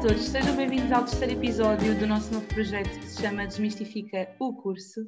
[0.00, 4.54] todos, sejam bem-vindos ao terceiro episódio do nosso novo projeto que se chama Desmistifica o
[4.54, 5.00] Curso.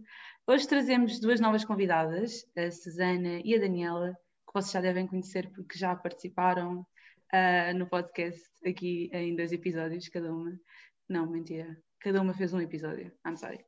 [0.49, 4.13] Hoje trazemos duas novas convidadas, a Susana e a Daniela,
[4.45, 10.09] que vocês já devem conhecer porque já participaram uh, no podcast aqui em dois episódios,
[10.09, 10.59] cada uma.
[11.09, 13.65] Não, mentira, cada uma fez um episódio, I'm sorry.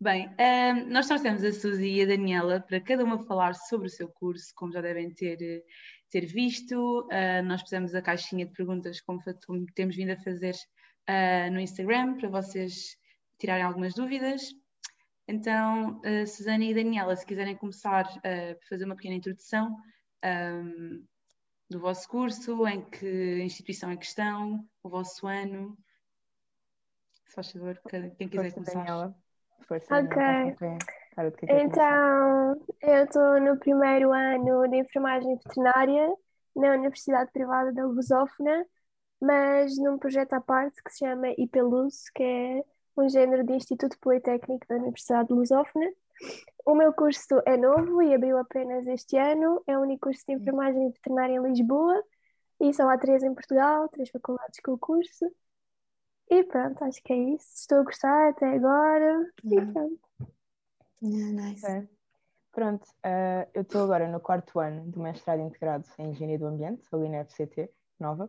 [0.00, 3.90] Bem, uh, nós trouxemos a Suzy e a Daniela para cada uma falar sobre o
[3.90, 5.62] seu curso, como já devem ter
[6.10, 7.06] ter visto.
[7.06, 10.54] Uh, nós pusemos a caixinha de perguntas, como, como temos vindo a fazer
[11.08, 12.96] uh, no Instagram, para vocês
[13.38, 14.42] tirarem algumas dúvidas.
[15.26, 19.76] Então, uh, Susana e Daniela, se quiserem começar a fazer uma pequena introdução
[20.24, 21.04] um,
[21.70, 25.76] do vosso curso, em que instituição é que estão, o vosso ano.
[27.26, 27.78] Se faz favor,
[28.16, 28.78] quem quiser Força, começar.
[28.78, 29.16] Daniela.
[29.66, 30.16] Força, Ok.
[30.16, 30.78] Daniela,
[31.18, 36.14] Cara, que é que Então, eu estou no primeiro ano de enfermagem veterinária
[36.54, 38.64] na Universidade Privada da Lusófona,
[39.20, 42.64] mas num projeto à parte que se chama IPLUS, que é
[42.96, 45.90] um género de Instituto Politécnico da Universidade de Lusófona.
[46.64, 50.34] O meu curso é novo e abriu apenas este ano, é o único curso de
[50.34, 52.00] enfermagem veterinária em Lisboa
[52.60, 55.28] e só há três em Portugal, três faculdades com o curso.
[56.30, 57.56] E pronto, acho que é isso.
[57.56, 59.26] Estou a gostar até agora.
[59.42, 60.37] E pronto.
[61.00, 61.64] Yeah, nice.
[61.64, 61.88] Ok.
[62.52, 66.82] Pronto, eh, eu estou agora no quarto ano do mestrado integrado em Engenharia do Ambiente,
[66.92, 68.28] ali na FCT, Nova,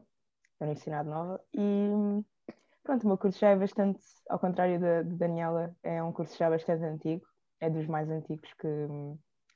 [0.60, 1.90] na Universidade Nova, e
[2.84, 6.50] pronto, o meu curso já é bastante, ao contrário da Daniela, é um curso já
[6.50, 7.26] bastante antigo,
[7.60, 8.68] é dos mais antigos que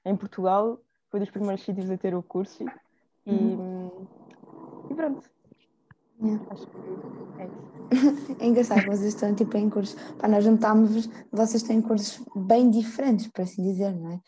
[0.06, 0.80] em Portugal
[1.12, 2.66] foi dos primeiros sítios a ter o curso
[3.28, 3.54] e,
[4.90, 5.30] e pronto,
[6.30, 7.50] é.
[8.40, 9.96] É engraçado, vocês estão tipo em cursos.
[10.18, 14.20] Pá, nós juntámos, vocês têm cursos bem diferentes, por assim dizer, não é?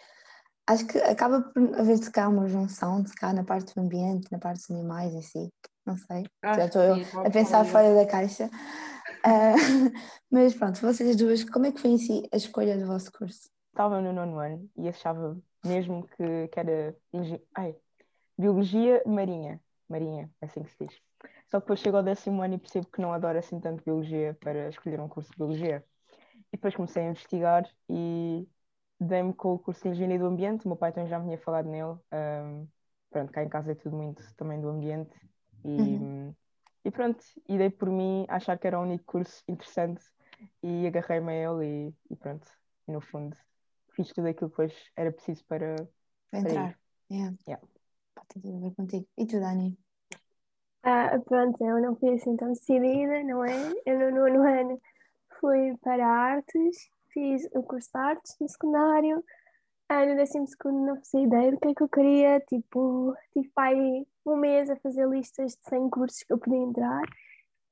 [0.68, 4.32] Acho que acaba por haver se cá uma junção, se cá na parte do ambiente,
[4.32, 5.50] na parte dos animais em si,
[5.86, 6.26] não sei.
[6.44, 8.50] Acho Já estou eu sim, a pensar fora da caixa.
[9.24, 9.56] Ah,
[10.30, 13.50] mas pronto, vocês duas, como é que foi em si a escolha do vosso curso?
[13.76, 16.96] estava no nono ano e achava mesmo que, que era
[17.54, 17.76] ai,
[18.38, 19.62] biologia marinha.
[19.88, 21.02] Marinha, é assim que se diz.
[21.48, 24.38] Só que depois chego ao décimo ano e percebo que não adoro assim tanto biologia
[24.42, 25.84] para escolher um curso de biologia.
[26.52, 28.48] E depois comecei a investigar e
[29.00, 30.66] dei-me com o curso de Engenharia do Ambiente.
[30.66, 31.98] O meu pai também já me tinha falado nele.
[32.12, 32.66] Ahm,
[33.10, 35.14] pronto, cá em casa é tudo muito também do ambiente.
[35.64, 35.98] E,
[36.84, 40.04] e pronto, e dei por mim achar que era o único curso interessante
[40.62, 42.48] e agarrei-me a ele e, e pronto.
[42.88, 43.36] E no fundo,
[43.96, 45.76] fiz tudo aquilo que depois era preciso para.
[45.76, 45.88] Para
[46.30, 46.80] Para entrar?
[47.10, 47.38] Yeah.
[47.48, 47.68] Yeah.
[48.14, 49.08] Pá, tem tudo a ver contigo.
[49.18, 49.78] E tu, Dani?
[50.86, 53.52] Ah, pronto, eu não fui assim tão decidida, não é?
[53.86, 54.80] Eu no nono ano
[55.40, 59.24] fui para artes, fiz o curso de artes no secundário,
[59.90, 63.52] ah, no décimo segundo não fazia ideia do que é que eu queria, tipo, tive
[63.58, 67.04] aí um mês a fazer listas de 100 cursos que eu podia entrar,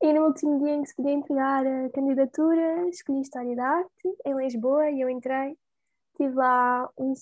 [0.01, 4.17] e no último dia em que se podia entregar a candidatura, escolhi História da Arte
[4.25, 5.57] em Lisboa e eu entrei,
[6.13, 7.13] estive lá um-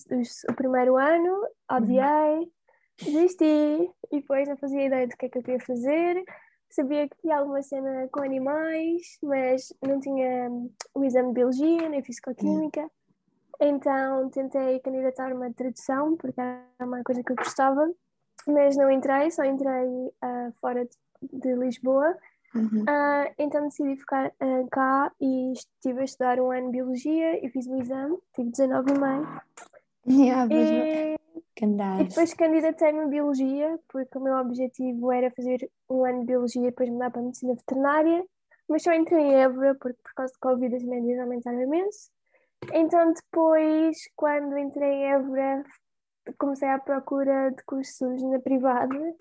[0.50, 2.50] o primeiro ano, odiei,
[2.98, 6.24] desisti e depois não fazia ideia do que é que eu queria fazer.
[6.70, 11.88] Sabia que tinha alguma cena com animais, mas não tinha hum, o exame de biologia
[11.88, 12.90] nem fisicoquímica.
[13.60, 17.92] Então tentei candidatar-me a tradução, porque era uma coisa que eu gostava,
[18.46, 22.16] mas não entrei, só entrei ah, fora de, de Lisboa.
[22.54, 22.84] Uhum.
[22.88, 27.48] Ah, então decidi ficar ah, cá e estive a estudar um ano de biologia e
[27.50, 28.92] fiz o exame, tive 19,5.
[29.00, 29.71] Yeah, pois
[31.66, 32.00] não.
[32.00, 36.26] E e depois candidatei-me a Biologia, porque o meu objetivo era fazer um ano de
[36.26, 38.24] Biologia e depois mudar para a Medicina Veterinária,
[38.68, 42.10] mas só entrei em Évora, porque por causa de Covid as médias aumentaram imenso.
[42.72, 45.64] Então depois, quando entrei em Évora,
[46.38, 49.14] comecei à procura de cursos na privada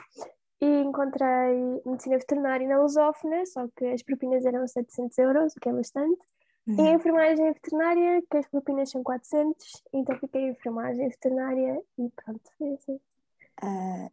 [0.61, 5.69] e encontrei Medicina Veterinária na Lusófona, só que as propinas eram 700 euros, o que
[5.69, 6.21] é bastante.
[6.67, 12.09] E em enfermagem veterinária, que as propinas são 400, então fiquei em enfermagem veterinária e
[12.11, 12.99] pronto, foi assim.
[13.61, 14.09] Ah,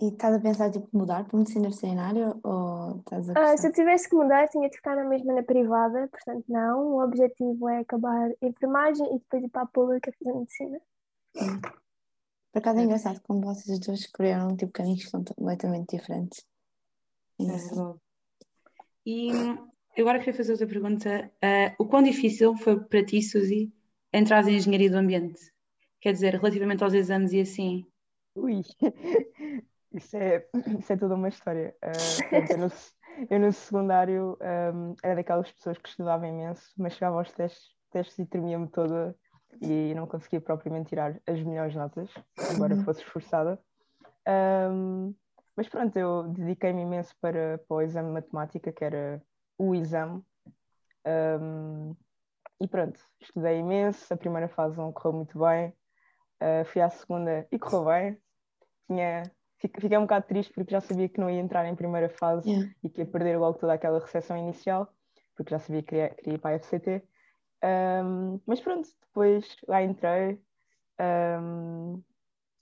[0.00, 3.68] e estás a pensar tipo mudar para medicina veterinária ou estás a Ah, se gostar?
[3.68, 6.94] eu tivesse que mudar, tinha de ficar na mesma na privada, portanto não.
[6.96, 10.80] O objetivo é acabar a enfermagem e depois ir para a pública fazer medicina.
[11.34, 16.44] Por acaso é engraçado como vocês dois escolheram tipo caminhos que são completamente diferentes.
[17.40, 17.98] É verdade.
[19.06, 19.30] E
[19.96, 21.30] eu agora queria fazer outra pergunta.
[21.42, 23.72] Ah, o quão difícil foi para ti, Suzy,
[24.12, 25.40] entrar em Engenharia do Ambiente?
[26.00, 27.86] Quer dizer, relativamente aos exames e assim.
[28.34, 28.62] Ui,
[29.92, 30.46] isso é,
[30.78, 31.74] isso é toda uma história.
[31.82, 32.66] Ah, portanto, eu, no,
[33.30, 38.18] eu no secundário ahm, era daquelas pessoas que estudava imenso, mas chegava aos testes, testes
[38.18, 39.14] e tremia-me toda
[39.60, 42.10] e não conseguia propriamente tirar as melhores notas,
[42.48, 42.84] embora Uhum.
[42.84, 43.60] fosse esforçada.
[44.26, 45.14] Ahm,
[45.56, 49.22] mas pronto, eu dediquei-me imenso para, para o exame de matemática, que era
[49.68, 50.22] o exame.
[51.06, 51.94] Um,
[52.60, 54.12] e pronto, estudei imenso.
[54.12, 55.72] A primeira fase não correu muito bem.
[56.42, 58.18] Uh, fui à segunda e correu bem.
[58.86, 59.22] Tinha,
[59.58, 62.74] fiquei um bocado triste porque já sabia que não ia entrar em primeira fase Yeah.
[62.82, 64.92] e que ia perder logo toda aquela recepção inicial,
[65.36, 67.02] porque já sabia que queria, queria ir para a FCT.
[67.64, 70.40] Um, mas pronto, depois lá entrei.
[71.00, 72.02] Um,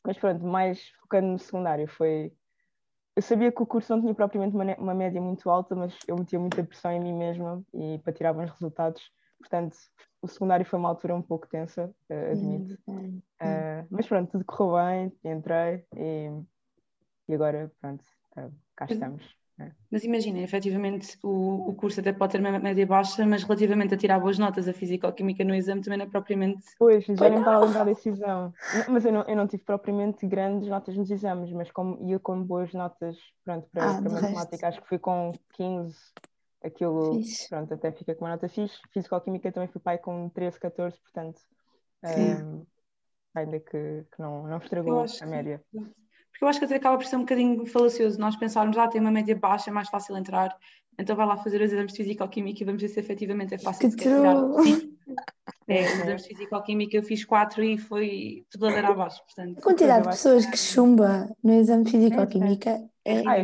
[0.05, 2.33] mas pronto, mais focando no secundário, foi.
[3.17, 6.17] Eu sabia que o curso não tinha propriamente uma, uma média muito alta, mas eu
[6.17, 9.03] metia muita pressão em mim mesma e para tirar bons resultados.
[9.39, 9.77] Portanto,
[10.23, 12.79] o secundário foi uma altura um pouco tensa, eh, admito.
[12.87, 16.31] Uh, mas pronto, tudo correu bem, entrei e,
[17.27, 18.05] e agora, pronto,
[18.37, 19.40] uh, cá estamos.
[19.91, 23.97] Mas imagina, efetivamente o, o curso até pode ter uma média baixa, mas relativamente a
[23.97, 26.63] tirar boas notas a Físico-Química no exame também não é propriamente.
[26.79, 27.87] Pois, já nem estava a lembrar.
[28.19, 28.53] Não,
[28.89, 32.41] Mas eu não, eu não tive propriamente grandes notas nos exames, mas como ia com
[32.43, 35.97] boas notas, pronto, para, Ah, para matemática, acho que fui com 15,
[36.63, 37.49] aquilo, Fixe.
[37.49, 38.79] pronto, até fica com uma nota fixe.
[38.93, 41.41] Físico-Química também fui pai com 13, 14, portanto,
[42.05, 42.35] Sim.
[42.35, 42.67] um,
[43.35, 45.61] ainda que, que não, não estragou a que- média.
[46.31, 49.01] Porque eu acho que até acaba por ser um bocadinho falacioso nós pensarmos, ah, tem
[49.01, 50.57] uma média baixa, é mais fácil entrar,
[50.99, 53.91] então vai lá fazer os exames de Físico-Química e vamos ver se efetivamente é fácil
[53.97, 54.05] Que.
[54.63, 54.97] Sim.
[55.67, 59.59] É, os exames de Físico-Química eu fiz quatro e foi tudo ladeira abaixo, portanto.
[59.59, 62.71] A quantidade de pessoas que chumba no exame de Físico-Química
[63.05, 63.15] é.
[63.15, 63.39] É Ah,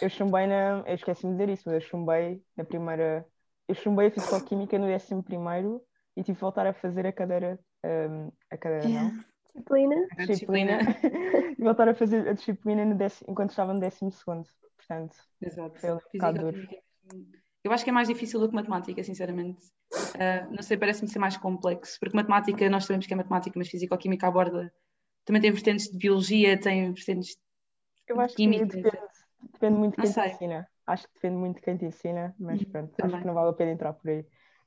[0.00, 0.82] eu, chumbei na.
[0.86, 3.26] Eu esqueci-me de dizer isso, mas eu chumbei na primeira.
[3.68, 5.82] Eu chumbei a Fisicoquímica no 11 primeiro
[6.16, 7.58] e tive de voltar a fazer a cadeira.
[7.84, 9.12] um, a cadeira Yeah.
[9.12, 9.24] não.
[9.56, 10.06] Disciplina.
[10.18, 10.78] A disciplina.
[11.58, 14.48] e voltar a fazer a disciplina no décimo, enquanto estava no 12 segundo.
[14.76, 15.78] Portanto, Exato.
[15.78, 16.68] foi um bocado duro.
[17.64, 19.60] Eu acho que é mais difícil do que matemática, sinceramente.
[20.18, 23.68] Ah, não sei, parece-me ser mais complexo, porque matemática, nós sabemos que é matemática, mas
[23.68, 24.72] Físico-Química aborda.
[25.24, 27.36] Também tem vertentes de biologia, tem vertentes
[28.08, 28.98] eu acho que Química, depende,
[29.52, 30.68] depende muito de quem te ensina.
[30.86, 33.20] Acho que depende muito de quem te ensina, mas Hum, pronto, acho também.
[33.20, 34.24] que não vale a pena entrar por aí.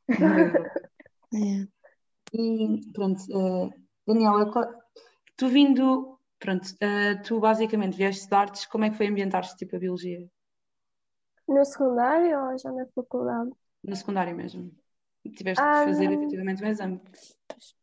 [1.32, 1.68] É.
[2.34, 3.70] E pronto, eh,
[4.10, 4.74] Daniela, qual-
[5.38, 5.86] tu vindo,
[6.44, 10.22] pronto, eh, tu basicamente vieste de artes, como é que foi ambientar-te tipo a biologia?
[11.50, 13.52] No secundário ou já na faculdade?
[13.84, 14.72] No secundário mesmo?
[15.38, 16.12] Tiveste Ah, que fazer não.
[16.12, 17.02] efetivamente um exame.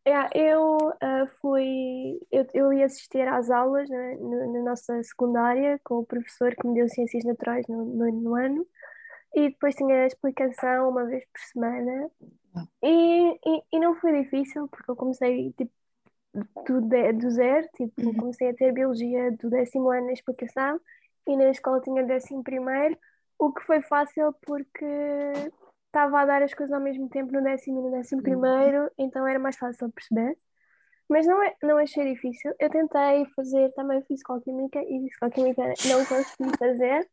[0.07, 5.81] Yeah, eu ah, fui, eu, eu ia assistir às aulas né, no- na nossa secundária
[5.85, 8.65] com o professor que me deu Ciências Naturais no, no, no ano
[9.35, 12.11] e depois tinha a explicação uma vez por semana
[12.83, 15.73] e, e, e não foi difícil porque eu comecei tipo,
[16.67, 18.15] do, de- do zero, tipo, Uhum.
[18.15, 20.81] comecei a ter Biologia do décimo ano na explicação
[21.27, 22.97] e na escola tinha décimo primeiro,
[23.39, 24.85] o que foi fácil porque
[25.87, 29.27] estava a dar as coisas ao mesmo tempo no décimo e no décimo primeiro, então
[29.27, 30.37] era mais fácil perceber.
[31.09, 32.53] Mas não, é, não achei difícil.
[32.59, 37.09] Eu tentei fazer também Fisicoquímica e Fisicoquímica não consegui fazer.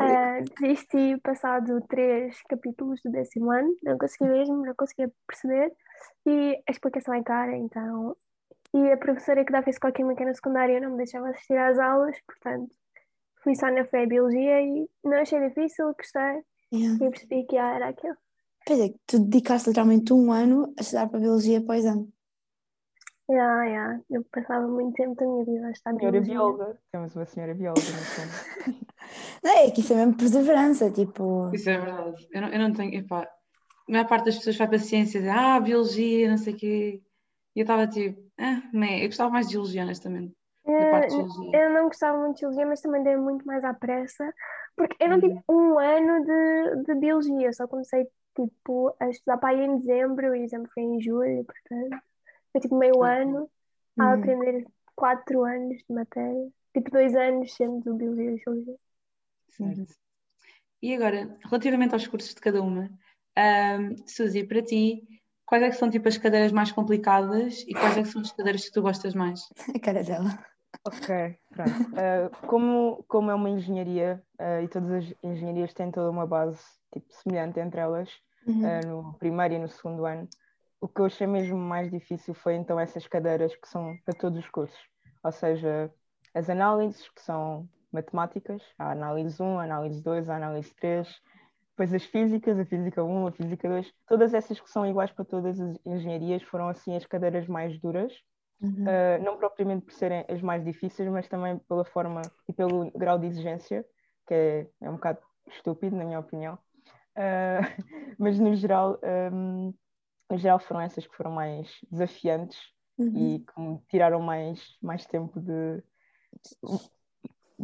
[0.00, 5.72] Ah, desisti passado três capítulos do décimo ano, não consegui mesmo, não conseguia perceber.
[6.26, 8.16] E a explicação é cara, então.
[8.74, 12.74] E a professora que dá Fisicoquímica na secundária não me deixava assistir às aulas, portanto,
[13.42, 16.42] fui só na fé e biologia e não achei difícil, gostei
[16.72, 16.96] Yeah.
[17.06, 18.16] e percebi que ah, era aquilo.
[18.66, 22.12] Pois é, que tu dedicaste literalmente um ano a estudar para Biologia para o exame.
[23.30, 24.00] Yeah, yeah.
[24.10, 26.34] Eu passava muito tempo da minha vida a estudar Senhora biologia.
[26.34, 28.86] bióloga, temos uma senhora bióloga no fundo.
[29.44, 31.50] Não, é que isso é mesmo perseverança, tipo.
[31.54, 32.26] Isso é verdade.
[32.32, 35.60] Eu não, eu não tenho, epá, a maior parte das pessoas vai para ciências, ah,
[35.60, 37.02] biologia, não sei o quê.
[37.54, 40.34] E eu estava tipo, ah, né, eu gostava mais de geologia, honestamente.
[40.66, 41.60] Eh, geologia.
[41.60, 44.32] Eu não gostava muito de biologia, mas também dei muito mais à pressa,
[44.76, 49.50] porque eu não tive um ano de, de biologia, só comecei tipo, a estudar para
[49.50, 52.02] aí em dezembro e o exame foi em julho, portanto,
[52.52, 53.04] foi tipo meio Ok.
[53.04, 53.50] ano
[53.98, 54.14] a Hum.
[54.14, 58.76] aprender quatro anos de matéria, tipo dois anos sendo biologia e geologia.
[59.48, 59.94] Certo.
[60.82, 62.90] E agora, relativamente aos cursos de cada uma,
[63.36, 65.06] ahm, Suzy, para ti,
[65.54, 68.32] quais é que são tipo as cadeiras mais complicadas e quais é que são as
[68.32, 69.40] cadeiras que tu gostas mais?
[69.72, 70.36] A cara dela.
[70.84, 71.72] Ok, pronto.
[71.96, 76.60] Ah, como, como é uma engenharia ah, e todas as engenharias têm toda uma base
[76.92, 78.10] tipo, semelhante entre elas,
[78.46, 78.66] Uhum.
[78.66, 80.28] ah, no primeiro e no segundo ano,
[80.80, 84.38] o que eu achei mesmo mais difícil foi então essas cadeiras que são para todos
[84.38, 84.78] os cursos,
[85.22, 85.90] ou seja,
[86.34, 91.08] as análises, que são matemáticas, a análise 1, a análise 2, a análise 3,
[91.76, 95.24] depois as físicas, a física 1, a física 2, todas essas que são iguais para
[95.24, 98.12] todas as engenharias foram assim as cadeiras mais duras.
[98.60, 98.84] Uhum.
[98.84, 103.18] Uh, não propriamente por serem as mais difíceis, mas também pela forma e pelo grau
[103.18, 103.84] de exigência,
[104.26, 106.54] que é, é um bocado estúpido, na minha opinião.
[107.16, 107.66] Uh,
[108.18, 108.98] mas no geral,
[109.32, 109.74] um,
[110.30, 112.58] no geral foram essas que foram mais desafiantes
[112.96, 113.34] Uhum.
[113.34, 115.82] e que me tiraram mais, mais tempo de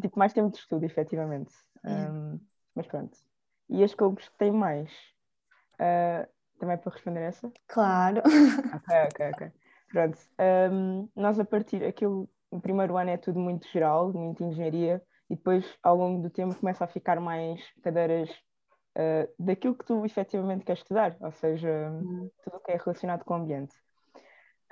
[0.00, 1.54] tipo, mais tempo de estudo, efetivamente.
[1.84, 2.12] Yeah.
[2.12, 2.40] Um,
[2.74, 3.16] mas pronto.
[3.70, 4.90] E as que eu gostei mais.
[5.74, 7.50] Uh, também é para responder essa?
[7.66, 8.22] Claro.
[8.74, 9.52] Ok, ok, ok.
[9.90, 10.18] Pronto.
[10.72, 15.34] Um, nós a partir, aquilo, o primeiro ano é tudo muito geral, muito engenharia, e
[15.34, 18.30] depois ao longo do tempo começa a ficar mais cadeiras
[18.96, 22.30] uh, daquilo que tu efetivamente queres estudar, ou seja, uhum.
[22.44, 23.74] tudo o que é relacionado com o ambiente.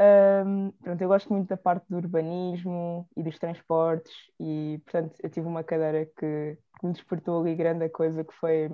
[0.01, 5.29] Um, pronto, eu gosto muito da parte do urbanismo e dos transportes e, portanto, eu
[5.29, 8.71] tive uma cadeira que, que me despertou ali grande coisa que foi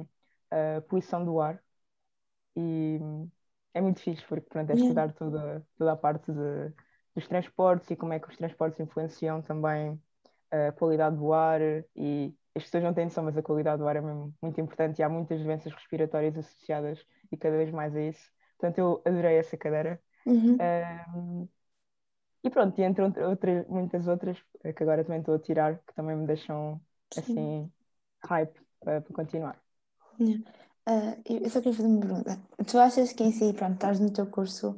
[0.78, 1.62] a poluição do ar
[2.56, 2.98] e
[3.72, 6.72] é muito fixe porque, pronto, é estudar toda, toda a parte de,
[7.14, 10.00] dos transportes e como é que os transportes influenciam também
[10.50, 11.60] a qualidade do ar
[11.96, 15.00] e as pessoas não têm noção, mas a qualidade do ar é mesmo muito importante
[15.00, 18.30] e há muitas doenças respiratórias associadas e cada vez mais a isso.
[18.58, 20.00] Portanto, eu adorei essa cadeira.
[20.26, 20.70] Uhum.
[21.16, 21.48] Um,
[22.44, 26.16] e pronto, e entre outras, muitas outras que agora também estou a tirar, que também
[26.16, 26.80] me deixam
[27.16, 27.70] assim
[28.24, 29.63] hype para, para continuar.
[30.20, 32.38] Uh, eu só queria fazer uma pergunta.
[32.66, 34.76] Tu achas que em si, pronto, estás no teu curso,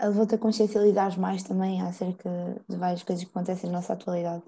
[0.00, 2.30] levou-te a consciencializar mais também acerca
[2.68, 4.42] de várias coisas que acontecem na nossa atualidade?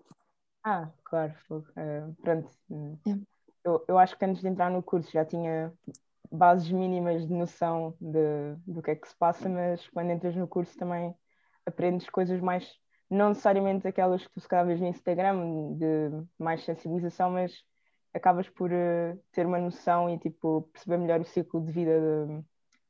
[0.63, 2.51] Ah, claro, uh, pronto.
[3.07, 3.19] É.
[3.65, 5.73] Eu, eu acho que antes de entrar no curso já tinha
[6.31, 10.47] bases mínimas de noção de, do que é que se passa, mas quando entras no
[10.47, 11.15] curso também
[11.67, 12.71] aprendes coisas mais,
[13.11, 17.53] não necessariamente aquelas que tu se calhar vês no Instagram, de mais sensibilização, mas
[18.15, 22.45] acabas por uh, ter uma noção e tipo, perceber melhor o ciclo de vida de,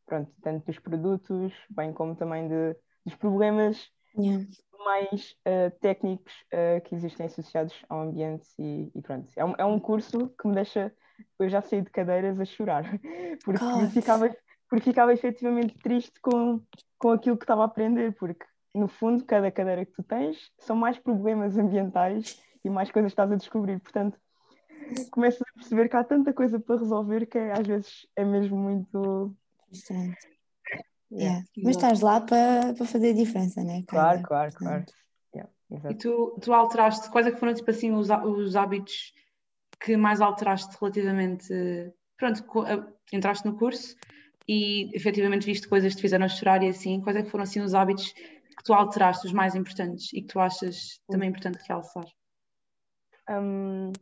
[0.07, 4.45] pronto, tanto dos produtos, bem como também de, dos problemas yeah.
[4.85, 9.31] mais uh, técnicos uh, que existem associados ao ambiente e, e pronto.
[9.37, 10.93] É um, é um curso que me deixa
[11.39, 12.85] eu já saí de cadeiras a chorar,
[13.45, 14.35] porque ficava,
[14.69, 16.63] porque ficava efetivamente triste com,
[16.99, 20.77] com aquilo que estava a aprender, porque no fundo cada cadeira que tu tens são
[20.77, 24.19] mais problemas ambientais e mais coisas que estás a descobrir, portanto
[25.11, 29.35] começas a perceber que há tanta coisa para resolver que às vezes é mesmo muito
[31.13, 31.45] Yeah.
[31.57, 33.83] Mas estás lá para, para fazer a diferença, não é?
[33.83, 34.85] Claro, claro, claro.
[35.35, 35.51] Yeah,
[35.89, 39.13] e tu, tu alteraste, quais é que foram tipo assim os, os hábitos
[39.81, 41.53] que mais alteraste relativamente.
[42.17, 42.45] Pronto,
[43.13, 43.97] entraste no curso
[44.47, 47.61] e efetivamente viste coisas que te fizeram chorar e assim, quais é que foram assim
[47.61, 52.05] os hábitos que tu alteraste, os mais importantes e que tu achas também importante realçar?
[53.29, 53.93] Um,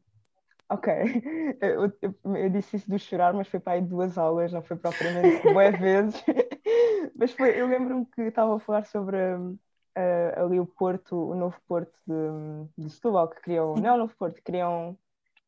[0.68, 0.92] ok,
[1.60, 4.76] eu, eu, eu, disse isso do chorar, mas foi para aí duas aulas, não foi
[4.76, 6.24] propriamente boas vezes,
[7.16, 11.56] mas foi, eu lembro-me que estava a falar sobre uh, ali o Porto, o novo
[11.66, 14.96] Porto de, de Setúbal, que criou, não é o novo Porto, criam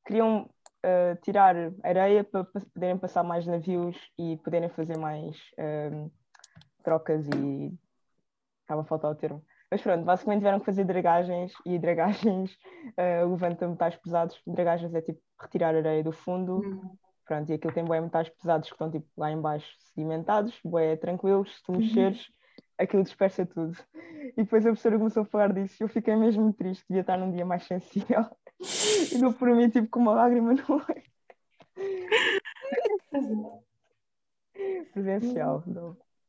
[0.06, 0.48] queriam
[0.84, 6.10] uh, tirar areia para, para, poderem passar mais navios e poderem fazer mais uh,
[6.82, 7.78] trocas e
[8.62, 9.44] estava a faltar o termo.
[9.70, 12.52] Mas pronto, basicamente tiveram que fazer dragagens e dragagens
[12.98, 14.40] uh, levantam metais pesados.
[14.46, 16.56] Dragagens é tipo retirar areia do fundo.
[16.56, 16.96] Uhum.
[17.24, 21.54] Pronto, e aquilo tem bué metais pesados que estão tipo lá embaixo sedimentados, bué tranquilos,
[21.56, 21.78] se tu uhum.
[21.78, 22.28] mexeres,
[22.76, 23.76] aquilo dispersa tudo.
[24.36, 27.16] E depois a professora começou a falar disso e eu fiquei mesmo triste, devia estar
[27.16, 28.24] num dia mais sensível.
[29.12, 31.02] E deu por mim tipo com uma lágrima no olho.
[34.92, 35.64] Presencial.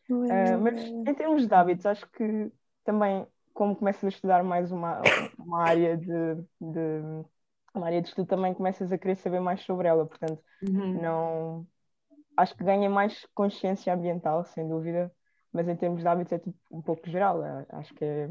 [0.10, 2.50] Uh, mas em termos de hábitos, acho que
[2.84, 5.02] também, como começas a estudar mais uma,
[5.38, 7.26] uma área de, de
[7.74, 10.06] uma área de estudo, também começas a querer saber mais sobre ela.
[10.06, 11.02] Portanto, uhum.
[11.02, 11.68] não
[12.36, 15.12] acho que ganha mais consciência ambiental, sem dúvida,
[15.52, 17.42] mas em termos de hábitos é tipo, um pouco geral.
[17.70, 18.30] Acho que é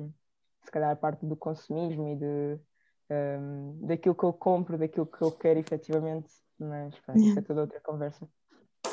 [0.62, 2.60] se calhar parte do consumismo e de
[3.10, 7.80] um, daquilo que eu compro, daquilo que eu quero efetivamente, mas isso é toda outra
[7.80, 8.28] conversa.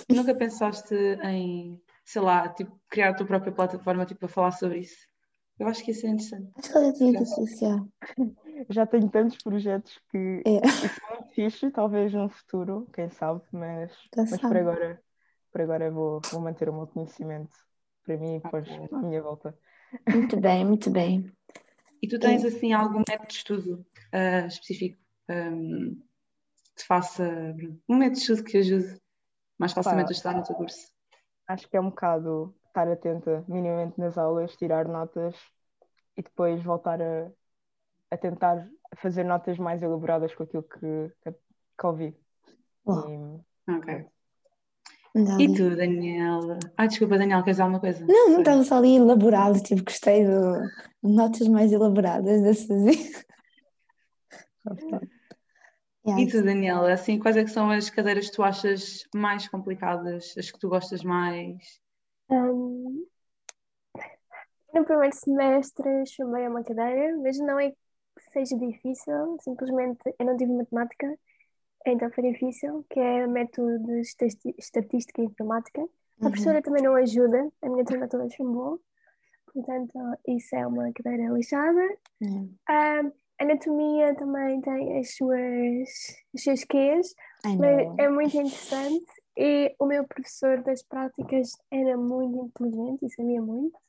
[0.10, 4.80] Nunca pensaste em, sei lá, tipo, criar a tua própria plataforma tipo, para falar sobre
[4.80, 5.08] isso?
[5.60, 6.52] Eu acho que isso é interessante.
[6.56, 7.88] Acho que ela tinha social.
[8.70, 10.62] Já tenho tantos projetos que é.
[10.86, 15.02] isso é muito fixe, talvez no futuro, quem sabe, mas, mas por agora,
[15.52, 17.56] por agora vou, vou manter o meu conhecimento
[18.04, 19.58] para mim e depois à minha volta.
[20.10, 21.32] Muito bem, muito bem.
[22.02, 25.00] E tu tens assim algum método de estudo uh, específico
[25.30, 25.96] um,
[26.66, 27.24] que te faça
[27.90, 29.02] um método de estudo que ajude
[29.58, 30.92] mais facilmente a estar no teu curso?
[31.48, 35.36] Acho que é um bocado estar atenta minimamente nas aulas, tirar notas
[36.16, 37.32] e depois voltar a,
[38.12, 38.68] a tentar
[38.98, 42.16] fazer notas mais elaboradas com aquilo que, que ouvi.
[42.86, 43.00] Oh.
[43.10, 44.06] E, ok.
[45.16, 46.60] Não, e tu, Daniela?
[46.78, 48.06] Ai, desculpa, Daniela, queres alguma coisa?
[48.06, 50.32] Não, não estava só ali elaborado, tipo, gostei de
[51.02, 52.70] notas mais elaboradas dessas.
[56.20, 60.36] e tu, Daniela, assim, quais é que são as cadeiras que tu achas mais complicadas,
[60.38, 61.82] as que tu gostas mais?
[62.30, 63.06] Um,
[64.74, 70.38] no primeiro semestre chamei uma cadeira, mas não é que seja difícil, simplesmente eu não
[70.38, 71.18] tive matemática
[71.86, 74.02] então foi difícil, que é método de
[74.58, 75.82] estatística e informática.
[75.82, 75.86] A
[76.26, 76.32] Uhum.
[76.32, 78.82] professora também não ajuda, a minha turma toda chumbou,
[79.54, 79.94] portanto,
[80.28, 81.98] isso é uma cadeira lixada.
[82.22, 82.54] Uhum.
[82.68, 83.02] Ah,
[83.40, 85.90] anatomia também tem as suas,
[86.34, 87.14] os seus quês,
[87.46, 89.06] mas é muito interessante.
[89.38, 93.80] E o meu professor das práticas era muito inteligente e sabia muito.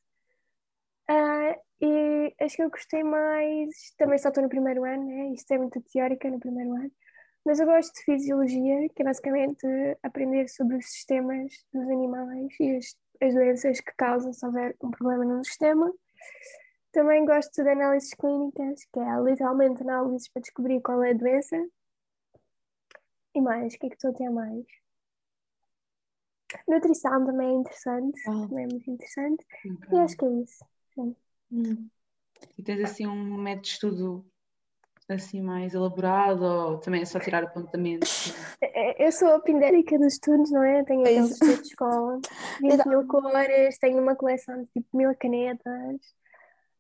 [1.09, 5.29] Ah, e acho que eu gostei mais, também só estou no primeiro ano, né?
[5.33, 6.93] Isto é muito teórica no primeiro ano,
[7.47, 9.67] mas eu gosto de fisiologia, que é basicamente
[10.03, 14.91] aprender sobre os sistemas dos animais e as, as doenças que causam se houver um
[14.91, 15.91] problema no sistema.
[16.93, 21.57] Também gosto de análises clínicas, que é literalmente análises para descobrir qual é a doença.
[23.35, 24.67] E mais, o que é que estou a ter mais?
[26.69, 28.49] Nutrição também é interessante, Uau.
[28.49, 29.45] também é muito interessante.
[29.93, 29.99] E Ok.
[29.99, 30.65] acho que é isso.
[31.51, 31.91] Uhum.
[32.59, 34.27] E tens assim um método de estudo
[35.09, 38.33] assim mais elaborado ou também é só tirar apontamentos?
[38.61, 40.85] É- Eu sou a pindérica dos estudos, não é?
[40.85, 42.23] Tenho É aqueles estudos de escola,
[42.61, 46.01] 20 mil cores, tenho uma coleção de tipo mil canetas.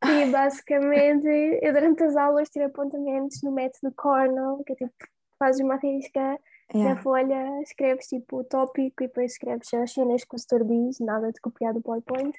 [0.07, 1.29] E basicamente,
[1.63, 4.93] eu durante as aulas tiro apontamentos no método Cornell, que é tipo,
[5.39, 6.39] fazes uma risca
[6.75, 7.03] na Yeah.
[7.03, 11.33] folha, escreves tipo o tópico e depois escreves as cenas que o setor diz, nada
[11.33, 12.37] de copiar do PowerPoint.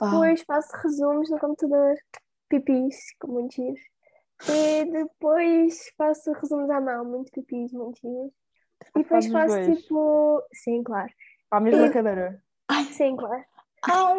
[0.00, 1.94] Depois faço resumos no computador,
[2.48, 3.80] pipis, com muitos giros.
[4.48, 8.32] E depois faço resumos à mão, muito pipis, muito giros.
[8.96, 9.82] E depois Fazes faço dois?
[9.82, 10.42] tipo.
[10.54, 11.12] Sim, claro.
[11.50, 12.42] À mesma E- cadeira.
[12.92, 13.44] Sim, claro.
[13.84, 14.14] Ah,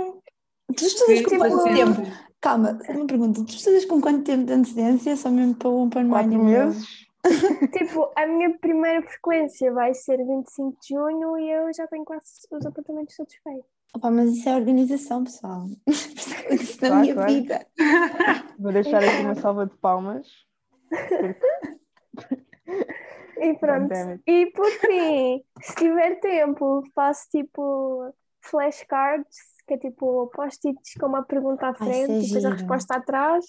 [0.77, 2.01] tu estudas com Tipo- quanto tempo?
[2.39, 3.43] Calma, uma pergunta.
[3.45, 5.15] Tu estudas com quanto tempo de antecedência?
[5.15, 6.85] Só mesmo para um para Quatro meses.
[7.71, 12.25] Tipo, a minha primeira frequência vai ser 25 de junho e eu já tenho quase
[12.51, 13.65] os apontamentos todos feitos.
[13.93, 15.67] Opa, mas isso é organização, pessoal.
[16.49, 17.33] Isso na Claro, minha claro.
[17.33, 17.67] vida.
[18.59, 20.27] Vou deixar aqui uma salva de palmas.
[23.39, 23.93] E pronto.
[24.27, 31.23] E por fim, se tiver tempo, faço tipo flashcards, que é tipo post-its com uma
[31.23, 33.45] pergunta à isso frente é e depois a resposta atrás.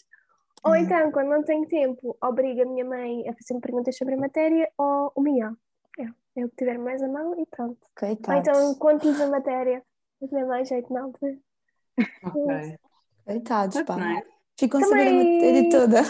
[0.64, 4.18] Ou então, quando não tenho tempo, obrigo a minha mãe a fazer perguntas sobre a
[4.18, 5.53] matéria ou o Miguel.
[5.98, 6.05] É,
[6.37, 7.79] eu que tiver mais a mão e pronto.
[7.83, 8.48] Ou Coitados.
[8.48, 9.83] então, conto-lhes a matéria,
[10.20, 11.09] mas não é mais jeito, não.
[11.11, 12.79] Ok.
[13.27, 14.22] Coitados, That's pá.
[14.59, 16.01] Ficam a saber a Também- matéria toda.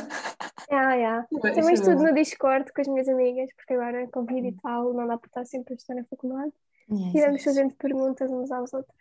[0.71, 1.27] Ah, yeah.
[1.31, 2.03] Isso Também é estudo bom.
[2.05, 5.29] no Discord com as minhas amigas, porque agora com vídeo e tal, não dá para
[5.29, 6.53] estar sempre a estar na faculdade.
[6.91, 8.95] Yes, E vamos fazendo perguntas uns aos outros.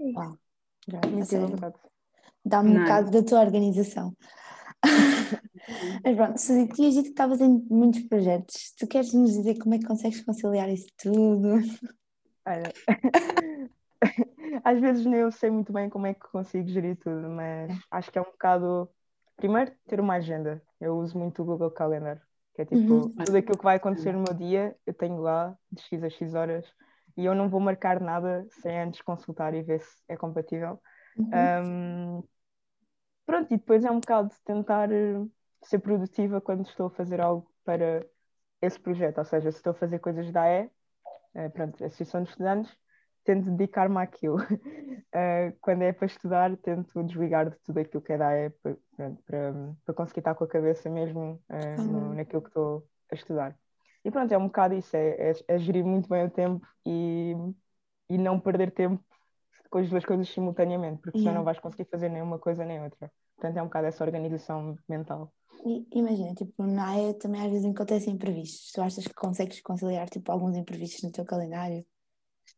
[0.00, 0.18] É isso.
[0.18, 0.36] Uau.
[1.24, 1.48] Sério.
[1.48, 1.74] vontade.
[2.44, 4.12] Dá-me um bocado da tua organização.
[6.04, 9.74] Mas pronto, se tinhas dito que estavas em muitos projetos, tu queres nos dizer como
[9.74, 11.60] é que consegues conciliar isso tudo?
[12.46, 12.72] Olha,
[14.64, 18.10] às vezes nem eu sei muito bem como é que consigo gerir tudo, mas acho
[18.10, 18.88] que é um bocado.
[19.36, 20.62] Primeiro, ter uma agenda.
[20.80, 22.20] Eu uso muito o Google Calendar,
[22.54, 23.08] que é tipo, Uhum.
[23.14, 26.34] tudo aquilo que vai acontecer no meu dia, eu tenho lá, de X a X
[26.34, 26.66] horas,
[27.16, 30.80] e eu não vou marcar nada sem antes consultar e ver se é compatível.
[31.16, 31.28] Uhum.
[31.32, 32.24] Um,
[33.32, 35.14] pronto, e depois é um bocado de tentar eh,
[35.62, 38.04] ser produtiva quando estou a fazer algo para
[38.60, 40.70] esse projeto, ou seja, se estou a fazer coisas da AE,
[41.34, 42.76] eh, pronto, Associação de Estudantes,
[43.24, 44.36] tento dedicar-me àquilo.
[45.14, 48.76] Eh, quando é para estudar, tento desligar de tudo aquilo que é da AE para,
[48.96, 51.42] pronto, para, para conseguir estar com a cabeça mesmo
[51.84, 52.14] no- Uhum.
[52.14, 53.58] naquilo que estou a estudar.
[54.04, 57.34] E pronto, é um bocado isso, é, é, é gerir muito bem o tempo e,
[58.08, 59.04] e não perder tempo
[59.72, 61.38] com as duas coisas simultaneamente, porque senão Yeah.
[61.38, 63.12] não vais conseguir fazer nenhuma coisa nem outra.
[63.36, 65.32] Portanto, é um bocado essa organização mental.
[65.64, 68.70] E imagina, tipo, na AE também às vezes acontecem imprevistos.
[68.72, 71.84] Tu achas que consegues conciliar tipo, alguns imprevistos no teu calendário?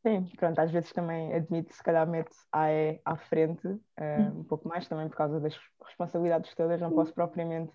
[0.07, 4.35] Sim, pronto, às vezes também admito, se calhar mete a AE à frente, eh, Hum.
[4.35, 7.73] um pouco mais também por causa das responsabilidades todas, não posso propriamente,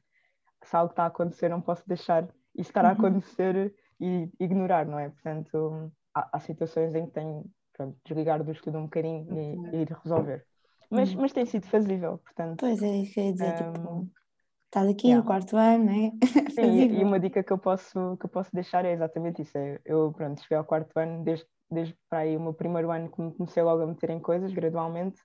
[0.64, 2.24] se algo está a acontecer, não posso deixar
[2.56, 2.92] isso estar a Uhum.
[2.92, 5.10] acontecer e ignorar, não é?
[5.10, 7.46] Portanto, há, há situações em que tenho,
[7.80, 9.28] pronto, desligar do estudo um bocadinho
[9.74, 10.46] e, e ir resolver.
[10.90, 11.16] Mas, Uhum.
[11.16, 14.10] mas tem sido fazível, portanto, Pois é, isso que eu ia dizer, Um, tipo,
[14.68, 15.16] estás aqui yeah.
[15.16, 16.12] no quarto ano, né?
[16.48, 19.58] Sim, e, e uma dica que eu posso, que eu posso deixar é exatamente isso.
[19.58, 23.12] É, eu, pronto, cheguei ao quarto ano, desde, desde para aí o meu primeiro ano
[23.12, 25.22] que me comecei logo a meter em coisas, gradualmente,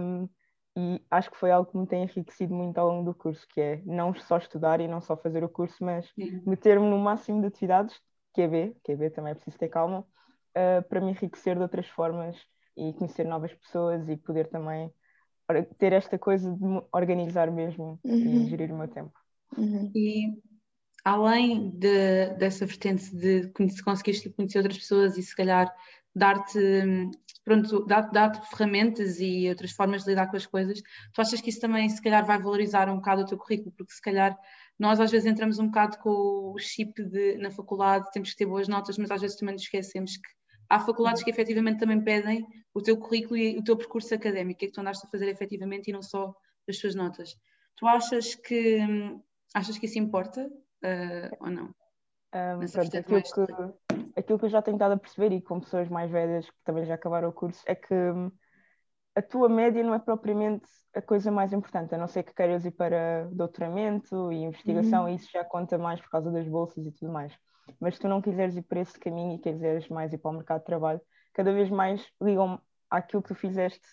[0.00, 0.28] um,
[0.76, 3.60] e acho que foi algo que me tem enriquecido muito ao longo do curso, que
[3.60, 6.10] é não só estudar e não só fazer o curso, mas
[6.46, 7.94] meter-me no máximo de atividades,
[8.34, 10.06] QB, QB também é preciso ter calma,
[10.56, 12.36] uh, para me enriquecer de outras formas
[12.76, 14.92] e conhecer novas pessoas e poder também
[15.78, 18.44] ter esta coisa de me organizar mesmo Uhum.
[18.44, 19.12] e gerir o meu tempo.
[19.56, 19.90] Uhum.
[19.94, 20.32] E
[21.04, 25.70] além de- dessa vertente de conhe- conseguires tipo, conhecer outras pessoas e se calhar
[26.14, 26.58] dar-te
[27.44, 30.80] pronto, dar- dar-te ferramentas e outras formas de lidar com as coisas,
[31.12, 33.92] tu achas que isso também se calhar vai valorizar um bocado o teu currículo, porque
[33.92, 34.38] se calhar
[34.78, 38.46] nós às vezes entramos um bocado com o chip de na faculdade temos que ter
[38.46, 40.28] boas notas, mas às vezes também nos esquecemos que
[40.72, 44.58] há faculdades que efetivamente também pedem o teu currículo e o teu percurso académico, o
[44.58, 46.34] que é que tu andaste a fazer efetivamente e não só
[46.66, 47.36] as tuas notas.
[47.76, 48.80] Tu achas que
[49.54, 51.74] achas que isso importa uh, ou não?
[52.34, 55.90] Um, pronto, aquilo, que, aquilo que eu já tenho estado a perceber e com pessoas
[55.90, 58.32] mais velhas que também já acabaram o curso é que hum,
[59.14, 62.64] a tua média não é propriamente a coisa mais importante, a não ser que queiras
[62.64, 65.08] ir para doutoramento e investigação, uhum.
[65.08, 67.32] e isso já conta mais por causa das bolsas e tudo mais.
[67.80, 70.34] Mas se tu não quiseres ir por esse caminho e quiseres mais ir para o
[70.34, 71.00] mercado de trabalho,
[71.32, 73.86] cada vez mais ligam àquilo que tu fizeste,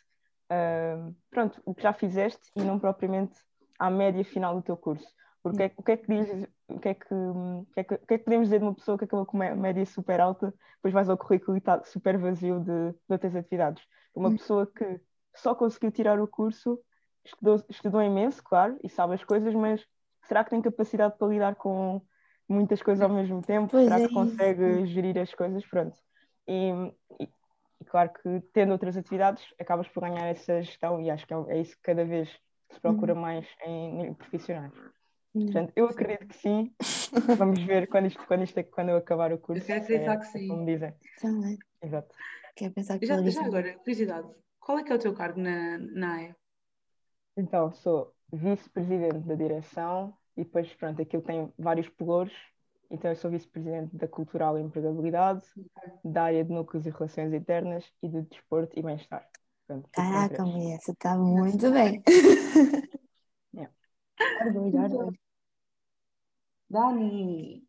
[0.52, 3.38] uh, pronto, o que já fizeste e não propriamente
[3.78, 5.08] à média final do teu curso.
[5.42, 7.98] Porque o que é que diz, o que é que, o que, é que, o
[8.00, 10.54] que é que podemos dizer de uma pessoa que acabou com uma média super alta,
[10.76, 13.82] depois vais ao currículo e está super vazio de, de outras atividades?
[14.14, 14.36] Uma hum.
[14.36, 15.00] pessoa que
[15.40, 16.80] só conseguiu tirar o curso,
[17.24, 19.86] estudou, estudou imenso, claro, e sabe as coisas, mas
[20.24, 22.02] será que tem capacidade para lidar com
[22.48, 23.70] muitas coisas ao mesmo tempo?
[23.72, 25.66] Pois será é que consegue gerir as coisas?
[25.66, 25.98] Pronto.
[26.48, 26.72] E,
[27.20, 27.30] e,
[27.82, 31.38] e, claro que tendo outras atividades, acabas por ganhar essa gestão, e acho que é,
[31.50, 32.30] é isso que cada vez
[32.72, 33.22] se procura uhum.
[33.22, 34.74] mais em, em profissionais.
[35.34, 35.46] Uhum.
[35.46, 36.74] Portanto, eu acredito que sim.
[37.38, 39.62] Vamos ver quando, isto, quando, isto, quando eu acabar o curso.
[39.64, 40.48] Eu quero acreditar é, que sim.
[40.48, 40.94] Como dizem.
[41.22, 41.58] Também.
[41.82, 42.16] Exato.
[42.56, 44.28] Quer pensar que já, já agora, curiosidade,
[44.70, 46.36] qual é que é o teu cargo na, na AE?
[47.36, 52.32] Então, sou vice-presidente da direção e depois, pronto, aquilo tem vários pelouros.
[52.88, 55.42] Então, eu sou vice-presidente da Cultural e Empregabilidade,
[56.06, 59.28] da área de Núcleos e Relações Internas e de Desporto e Bem-Estar.
[59.92, 62.04] Caraca, mulher, você está muito bem.
[63.52, 63.74] Yeah.
[66.70, 67.68] Dani,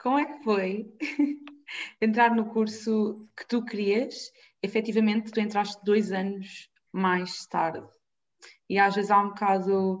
[0.00, 0.96] como é que foi
[2.00, 4.30] entrar no curso que tu querias?
[4.62, 7.86] Efetivamente, tu entraste dois anos mais tarde.
[8.68, 10.00] E às vezes há um bocado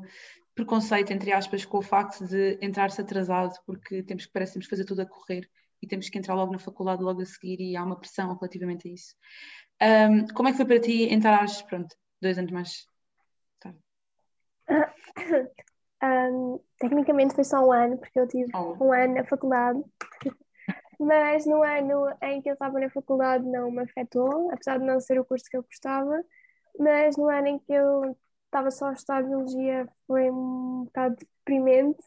[0.54, 4.70] preconceito, entre aspas, com o facto de entrar-se atrasado, porque temos que, parece, temos que
[4.70, 5.48] fazer tudo a correr
[5.82, 8.88] e temos que entrar logo na faculdade logo a seguir e há uma pressão relativamente
[8.88, 9.14] a isso.
[9.82, 12.86] Um, como é que foi para ti entrares, pronto, dois anos mais
[13.58, 13.78] tarde?
[16.02, 18.82] Um, tecnicamente foi só um ano, porque eu tive oh.
[18.82, 19.78] um ano na faculdade.
[21.00, 25.00] Mas no ano em que eu estava na faculdade não me afetou, apesar de não
[25.00, 26.22] ser o curso que eu gostava.
[26.78, 31.98] Mas no ano em que eu estava só a estudar biologia foi um bocado deprimente,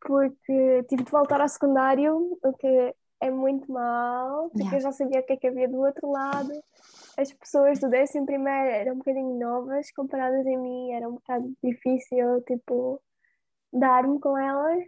[0.00, 4.78] porque tive de voltar ao secundário, o que é muito mal, porque yeah.
[4.78, 6.52] eu já sabia o que é que havia do outro lado.
[7.16, 11.54] As pessoas do décimo primeiro eram um bocadinho novas comparadas a mim, era um bocado
[11.62, 13.00] difícil, tipo,
[13.72, 14.84] dar-me com elas.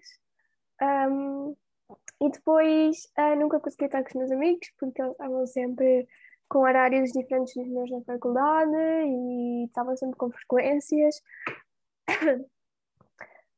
[0.82, 1.56] Um,
[2.20, 6.08] e depois uh, nunca consegui estar com os meus amigos, porque eles estavam sempre
[6.48, 8.72] com horários diferentes dos meus na faculdade
[9.06, 11.16] e estavam sempre com frequências.
[12.08, 12.48] Uh,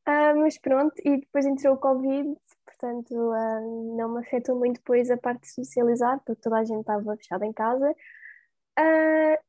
[0.40, 5.16] mas pronto, e depois entrou o Covid, portanto uh, não me afetou muito depois a
[5.16, 7.94] parte de socializar, porque toda a gente estava fechada em casa.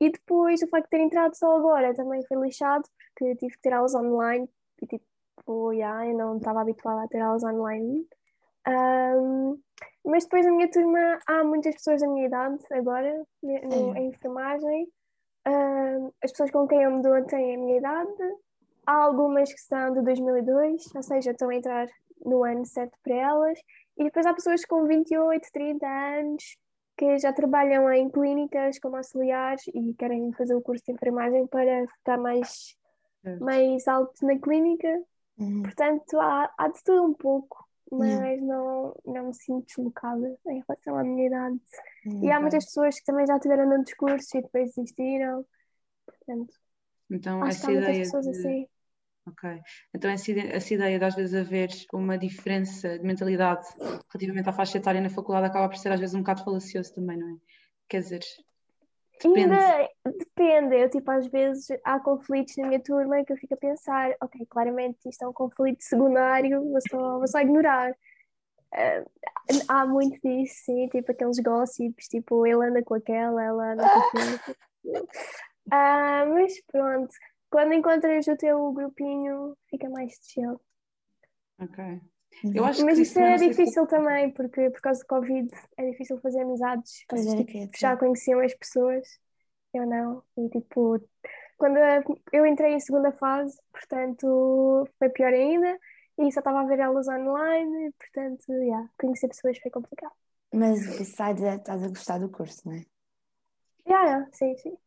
[0.01, 3.61] E depois o facto de ter entrado só agora também foi lixado, porque tive que
[3.61, 4.49] ter aulas online
[4.81, 8.07] e tipo, yeah, eu não estava habituada a ter aulas online.
[8.69, 9.59] Um,
[10.05, 14.87] mas depois na minha turma há muitas pessoas da minha idade agora, no, em enfermagem.
[15.47, 18.11] Um, as pessoas com quem eu me dou têm a minha idade,
[18.89, 21.87] Há algumas que são de 2002, ou seja, estão a entrar
[22.25, 23.59] no ano certo para elas.
[23.95, 26.57] E depois há pessoas com 28, 30 anos
[26.97, 31.87] que já trabalham em clínicas como auxiliares e querem fazer o curso de enfermagem para
[31.99, 32.75] ficar mais,
[33.39, 34.87] mais alto na clínica.
[35.37, 35.61] Uhum.
[35.61, 40.97] Portanto, há, há de tudo um pouco, mas não, não me sinto deslocada em relação
[40.97, 41.59] à minha idade.
[42.05, 42.23] Uhum.
[42.23, 45.45] E há muitas pessoas que também já tiveram no discurso e depois desistiram.
[46.05, 46.53] Portanto,
[47.09, 48.29] então, essa ideia de...
[48.29, 48.67] assim.
[49.27, 49.61] Ok.
[49.93, 53.67] Então essa, essa ideia de às vezes haver uma diferença de mentalidade
[54.11, 57.17] relativamente à faixa etária na faculdade acaba por ser às vezes um bocado falacioso também,
[57.17, 57.37] não é?
[57.87, 58.21] Quer dizer,
[59.21, 59.53] depende.
[59.53, 60.75] Ainda depende.
[60.75, 64.45] Eu, tipo, às vezes há conflitos na minha turma que eu fico a pensar, ok,
[64.47, 67.91] claramente isto é um conflito secundário, vou só, vou só ignorar.
[68.73, 69.09] Uh,
[69.67, 73.99] há muito disso, sim, tipo aqueles gossips, tipo, ele anda com aquela, ela anda com
[73.99, 74.39] aquela.
[75.71, 77.13] Uh, mas pronto,
[77.51, 80.59] quando encontras o teu grupinho, fica mais chill.
[81.59, 82.01] Ok.
[82.43, 83.89] Eu acho Mas que isso é difícil se...
[83.89, 87.03] também, porque por causa do Covid é difícil fazer amizades.
[87.07, 89.07] Pois é, tipo, é, já conheciam as pessoas,
[89.73, 90.23] eu não.
[90.37, 90.99] E tipo,
[91.57, 91.77] quando
[92.31, 95.77] eu entrei em segunda fase, portanto, foi pior ainda.
[96.17, 100.11] E só estava a ver elas online, portanto, yeah, conhecer pessoas foi complicado.
[100.53, 102.83] Mas besides, estás a gostar do curso, não é?
[103.87, 104.77] Yeah, yeah, sim, sim.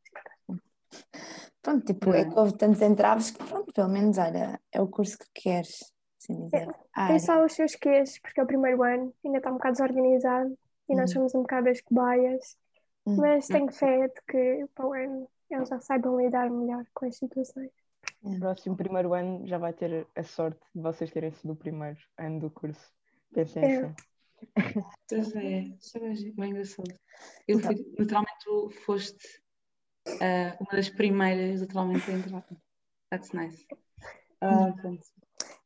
[1.62, 5.16] Pronto, tipo, é que houve tantos entraves que, pronto, pelo menos, olha, é o curso
[5.18, 5.92] que queres.
[6.22, 6.68] Assim dizer.
[6.96, 9.72] É, tem só os seus quês, porque é o primeiro ano, ainda está um bocado
[9.74, 10.58] desorganizado
[10.88, 11.14] e nós Uhum.
[11.16, 12.56] somos um bocado as cobaias,
[13.06, 13.16] Uhum.
[13.16, 17.16] mas tenho fé de que para o ano eles já saibam lidar melhor com as
[17.16, 17.70] situações.
[18.22, 21.98] O próximo primeiro ano já vai ter a sorte de vocês terem sido o primeiro
[22.18, 22.92] ano do curso.
[23.34, 23.78] Pensem É.
[23.78, 23.94] assim.
[25.08, 26.00] Pois é, isso é
[26.32, 26.94] bem, engraçado.
[27.46, 27.74] Eu Então.
[27.74, 29.42] fui, literalmente, tu foste
[30.06, 32.44] ah, uma das primeiras, literalmente, a entrar.
[33.10, 33.66] That's nice.
[34.40, 35.02] Ah, pronto.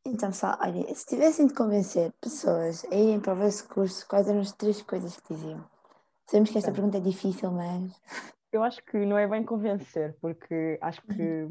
[0.06, 4.28] Então, pessoal, olha, se tivessem de convencer pessoas a irem para o vosso curso, quais
[4.28, 5.62] eram as três coisas que diziam?
[6.26, 7.92] Sabemos que esta pergunta é difícil, mas.
[8.52, 11.46] Eu acho que não é bem convencer, porque acho que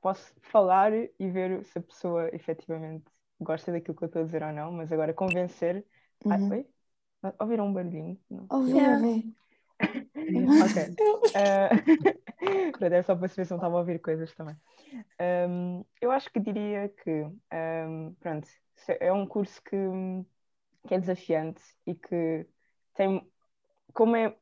[0.00, 3.04] posso falar e ver se a pessoa efetivamente
[3.40, 5.84] gosta daquilo que eu estou a dizer ou não, mas agora convencer.
[6.28, 6.50] Ai, Uhum.
[6.50, 6.66] oi?
[7.40, 8.18] Ouviram um barulhinho?
[8.30, 8.50] Não.
[8.54, 8.84] Ouvi, É.
[8.90, 9.14] ouvi.
[10.62, 10.76] Ok.
[12.78, 14.56] Pronto, é só para saber se não estava a ouvir coisas também.
[15.18, 17.10] Ahm, eu acho que diria que
[17.50, 19.76] ahm, pronto, se- é um curso que,
[20.86, 22.46] que é desafiante e que
[22.94, 23.26] tem
[23.94, 24.36] como é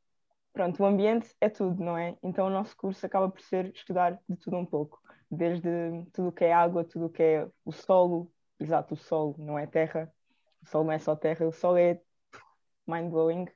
[0.53, 2.16] pronto, o ambiente é tudo, não é?
[2.22, 5.68] Então o nosso curso acaba por ser estudar de tudo um pouco, desde
[6.12, 9.59] tudo o que é água, tudo o que é o solo, exato, o solo, não
[9.59, 10.12] é terra,
[10.62, 12.01] o solo não é só terra, o solo é
[12.87, 13.46] mind-blowing.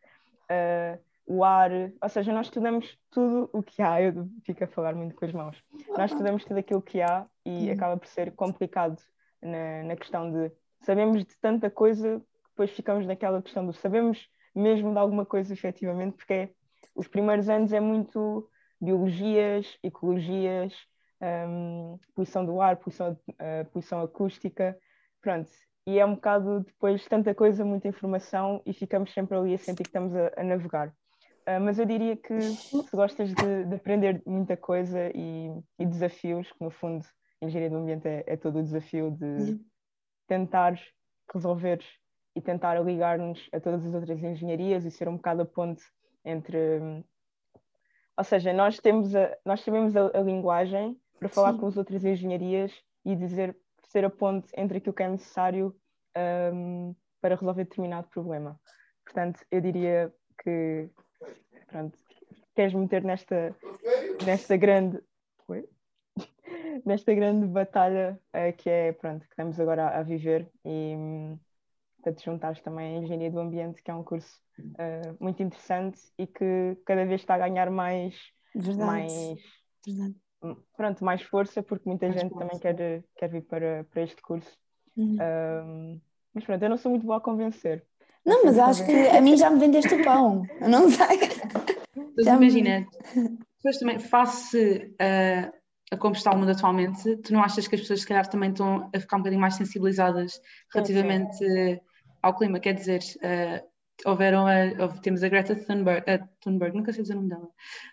[0.49, 0.99] Ah,
[1.35, 5.15] o ar, ou seja, nós estudamos tudo o que há, eu fico a falar muito
[5.15, 5.57] com as mãos.
[5.97, 7.73] Nós estudamos tudo aquilo que há e Uhum.
[7.73, 9.01] acaba por ser complicado
[9.41, 14.29] na, na questão de sabemos de tanta coisa que depois ficamos naquela questão do sabemos
[14.55, 16.51] mesmo de alguma coisa efetivamente, porque é-
[16.95, 20.75] os primeiros anos é muito biologias, ecologias,
[21.49, 24.77] hum, poluição do ar, poluição, ah, poluição acústica,
[25.23, 25.51] pronto.
[25.87, 29.85] E é um bocado depois tanta coisa, muita informação e ficamos sempre ali a sentir
[29.85, 30.93] que estamos a, a navegar.
[31.47, 36.51] Ah, mas eu diria que se gostas de, de aprender muita coisa e, e desafios,
[36.53, 37.05] que no fundo
[37.41, 39.61] engenharia do ambiente é, é todo o desafio de
[40.29, 40.79] tentar
[41.33, 41.81] resolver
[42.35, 45.83] e tentar ligar-nos a todas as outras engenharias e ser um bocado a ponte
[46.25, 46.81] entre.
[46.81, 47.05] hum,
[48.17, 51.59] Ou seja, nós temos a, nós sabemos a, a linguagem para falar Sim.
[51.59, 52.73] com as outras engenharias
[53.05, 53.57] e dizer
[53.89, 55.77] ser a ponte entre aquilo que é necessário
[56.55, 58.59] hum, para resolver determinado problema.
[59.05, 60.89] Portanto, eu diria que
[61.73, 61.99] pronto,
[62.55, 63.57] queres meter nesta,
[64.25, 65.03] nesta grande.
[65.49, 65.67] Oi?
[66.85, 71.39] nesta grande batalha eh, que é pronto, que estamos agora a, a viver e hum,
[72.03, 74.39] para te juntares também à Engenharia do Ambiente, que é um curso
[74.79, 78.15] eh, muito interessante e que cada vez está a ganhar mais,
[78.55, 78.87] Verdade.
[78.87, 79.41] mais,
[79.87, 80.15] verdade.
[80.43, 82.45] hum, pronto, mais força, porque muita Mais gente força.
[82.45, 84.59] também quer, quer vir para, para este curso.
[84.97, 85.19] Uhum.
[85.19, 86.01] Hum,
[86.35, 87.87] mas pronto, eu não sou muito boa a convencer.
[88.25, 90.43] Não, mas acho que a mim já me vendeste o pão.
[90.61, 91.19] Eu não sei.
[92.17, 92.87] Mas Já me- imagina,
[93.57, 95.53] depois também, face a,
[95.95, 98.51] a como está o mundo atualmente, tu não achas que as pessoas se calhar também
[98.51, 100.41] estão a ficar um bocadinho mais sensibilizadas
[100.73, 101.45] relativamente
[102.23, 102.61] ao clima?
[102.61, 103.65] Quer dizer, eh,
[104.07, 107.49] houveram a- houve- temos a Greta Thunberg, a Thunberg, nunca sei dizer o nome dela.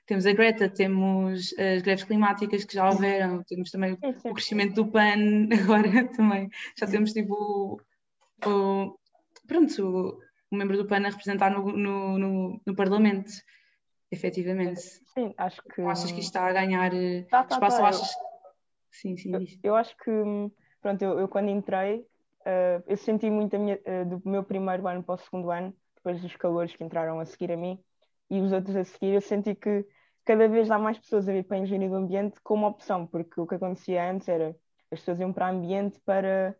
[0.06, 4.88] Temos a Greta, temos as greves climáticas que já houveram, temos também o crescimento do
[4.92, 5.48] PAN
[5.84, 6.50] agora também.
[6.78, 8.99] Já temos tipo o, o-
[9.50, 13.32] pronto, o, membro do PAN a representar no, no, no, no Parlamento,
[14.10, 14.80] efetivamente.
[14.80, 15.82] Sim, acho que.
[15.82, 17.78] Não achas que isto está a ganhar eh, Tá, tá, espaço?
[17.78, 18.10] tá, ou eu- achas...
[18.92, 20.12] Sim, sim, Eu, eu acho que,
[20.82, 22.06] pronto, eu, eu quando entrei,
[22.46, 25.76] eh, eu senti muito a minha, eh, do meu primeiro ano para o segundo ano,
[25.96, 27.80] depois dos calores que entraram a seguir a mim
[28.30, 29.86] e os outros a seguir, eu senti que
[30.26, 33.40] cada vez há mais pessoas a vir para a engenharia do ambiente como opção, porque
[33.40, 34.56] o que acontecia antes era
[34.92, 36.56] as pessoas iam para o ambiente para,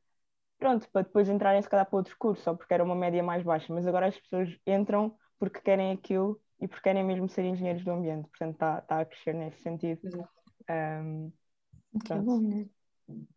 [0.60, 3.44] pronto, para depois entrarem se calhar para outro curso, só porque era uma média mais
[3.44, 7.84] baixa, mas agora as pessoas entram porque querem aquilo e porque querem mesmo ser engenheiros
[7.84, 10.02] do ambiente, portanto está está a crescer nesse sentido.
[10.04, 10.30] Exato.
[10.70, 11.32] Um,
[12.04, 12.70] Que é bom, né?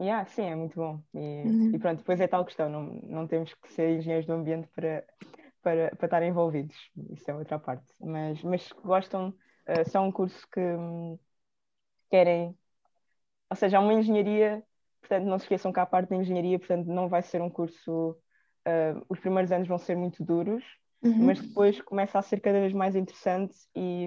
[0.00, 1.02] Yeah, sim, é muito bom.
[1.14, 1.72] E, Uhum.
[1.72, 5.06] e pronto, depois é tal questão, não, não temos que ser engenheiros do ambiente para,
[5.62, 6.76] para, para estar envolvidos,
[7.12, 7.86] isso é outra parte.
[8.00, 9.34] Mas, mas gostam,
[9.66, 11.18] eh, são um curso que hum,
[12.10, 12.56] querem,
[13.50, 14.64] ou seja, há uma engenharia,
[15.02, 18.16] portanto não se esqueçam que há parte da engenharia, portanto não vai ser um curso,
[18.64, 20.64] eh, os primeiros anos vão ser muito duros,
[21.04, 21.26] Uhum.
[21.26, 24.06] mas depois começa a ser cada vez mais interessante e,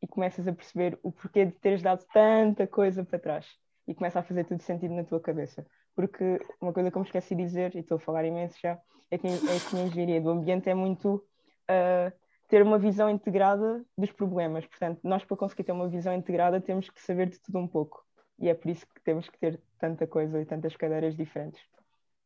[0.00, 3.46] e começas a perceber o porquê de teres dado tanta coisa para trás
[3.86, 5.66] e começa a fazer tudo sentido na tua cabeça.
[5.94, 8.78] Porque uma coisa que eu me esqueci de dizer, e estou a falar imenso já,
[9.10, 11.24] é que, é que a engenharia do ambiente é muito
[11.68, 12.12] ah,
[12.48, 14.66] ter uma visão integrada dos problemas.
[14.66, 18.04] Portanto, nós para conseguir ter uma visão integrada temos que saber de tudo um pouco.
[18.38, 21.62] E é por isso que temos que ter tanta coisa e tantas cadeiras diferentes.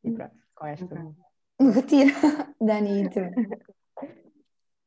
[0.04, 0.84] E pronto, com esta.
[0.84, 1.72] Ok.
[1.72, 2.12] Retira.
[2.60, 3.20] Dani, e tu?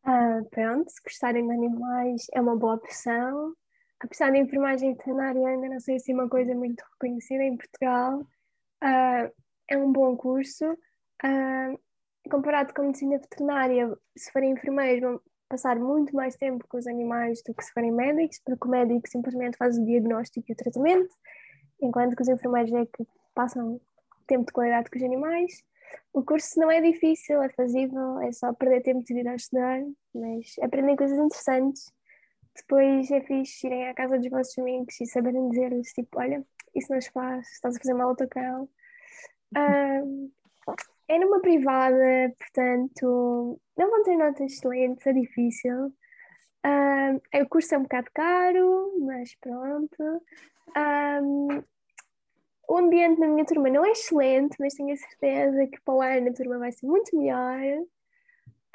[0.03, 3.53] Ah, pronto, se gostarem de animais é uma boa opção.
[3.99, 8.25] Apesar da enfermagem veterinária ainda não ser assim uma coisa muito reconhecida em Portugal,
[8.81, 9.29] ah,
[9.67, 10.65] é um bom curso.
[11.23, 11.79] Uh,
[12.29, 16.87] comparado com a medicina veterinária, se forem enfermeiros, vão passar muito mais tempo com os
[16.87, 20.55] animais do que se forem médicos, porque o médico simplesmente faz o diagnóstico e o
[20.55, 21.13] tratamento,
[21.81, 23.79] enquanto que os enfermeiros é que passam
[24.25, 25.61] tempo de qualidade com os animais.
[26.13, 29.81] O curso não é difícil, é fazível, é só perder tempo de ir a estudar,
[30.15, 31.91] mas aprendem coisas interessantes.
[32.55, 36.93] Depois é fixe irem à casa dos vossos amigos e saberem dizer-lhes, tipo, olha, isso
[36.93, 38.69] não se faz, estás a fazer mal ao teu cão.
[39.57, 40.31] Um,
[41.07, 45.93] é numa privada, portanto, não vão ter notas excelentes, é difícil.
[46.65, 50.21] Um, o curso é um bocado caro, mas pronto.
[50.77, 51.63] Um,
[52.67, 56.01] o ambiente na minha turma não é excelente, mas tenho a certeza que para o
[56.01, 57.59] ano a turma vai ser muito melhor.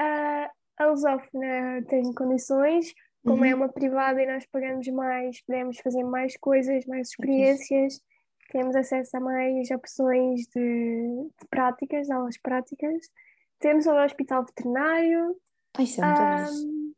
[0.01, 2.93] Uh, a Lusófona tem condições,
[3.25, 3.53] como é uhum.
[3.53, 8.01] é uma privada e nós pagamos mais, podemos fazer mais coisas, mais experiências,
[8.57, 13.07] temos acesso a mais opções de, de práticas, de aulas práticas.
[13.59, 15.37] Temos o hospital veterinário.
[15.77, 16.95] Ai, são um,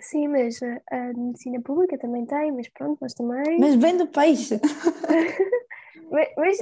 [0.00, 3.60] Sim, mas a, a, medicina pública também tem, mas pronto, nós também.
[3.60, 4.58] Mas vem do peixe!
[6.10, 6.58] Mas, mas,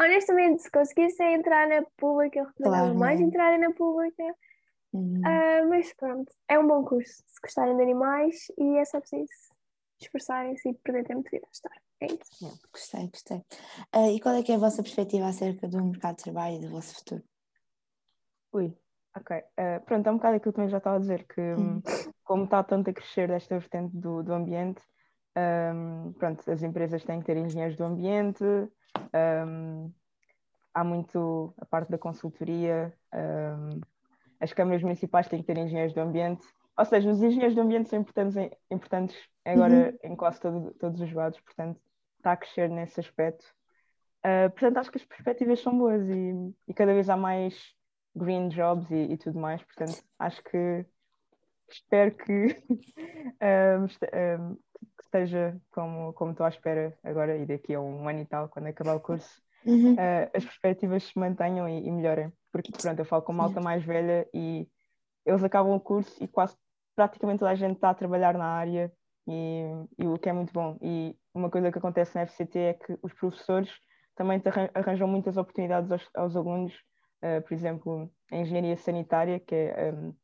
[0.00, 4.24] honestamente, se conseguisse entrar na pública, eu recomendava claro, mais entrar na pública.
[4.92, 9.30] Uh, mas pronto, é um bom curso se gostarem de animais e é só preciso
[10.00, 11.87] esforçarem-se e perder tempo de ir a estar.
[12.00, 12.60] É isso.
[12.72, 13.38] Gostei, gostei.
[13.94, 16.60] Uh, e qual é que é a vossa perspectiva acerca do mercado de trabalho e
[16.60, 17.22] do vosso futuro?
[18.52, 18.72] Ui,
[19.16, 19.36] ok.
[19.36, 21.82] Uh, pronto, é um bocado aquilo que eu já estava a dizer, que uhum.
[22.22, 24.80] como está tanto a crescer desta vertente do, do ambiente,
[25.36, 29.92] um, pronto, as empresas têm que ter engenheiros do ambiente, um,
[30.74, 33.80] há muito a parte da consultoria, um,
[34.40, 37.88] as câmaras municipais têm que ter engenheiros do ambiente, ou seja, os engenheiros do ambiente
[37.88, 40.12] são importantes, em, importantes agora uhum.
[40.12, 41.80] em quase todo, todos os lados, portanto
[42.18, 43.44] está a crescer nesse aspecto.
[44.18, 47.54] Uh, portanto, acho que as perspectivas são boas e, e cada vez há mais
[48.14, 50.84] green jobs e, e, tudo mais, portanto acho que
[51.68, 52.62] espero que
[53.40, 54.56] um,
[54.96, 58.48] que esteja como, como estou à espera agora e daqui a um ano e tal,
[58.48, 59.94] quando acabar o curso, uhum.
[59.94, 62.32] uh, as perspectivas se mantenham e, e, melhorem.
[62.50, 64.66] Porque, pronto, eu falo com uma alta mais velha e
[65.24, 66.56] eles acabam o curso e quase
[66.96, 68.92] praticamente toda a gente está a trabalhar na área
[69.26, 69.62] e,
[69.98, 70.78] e, o que é muito bom.
[70.80, 73.70] E uma coisa que acontece na FCT é que os professores
[74.14, 74.42] também
[74.74, 76.74] arranjam muitas oportunidades aos, aos alunos,
[77.22, 80.14] uh, por exemplo, a engenharia sanitária, que é, um,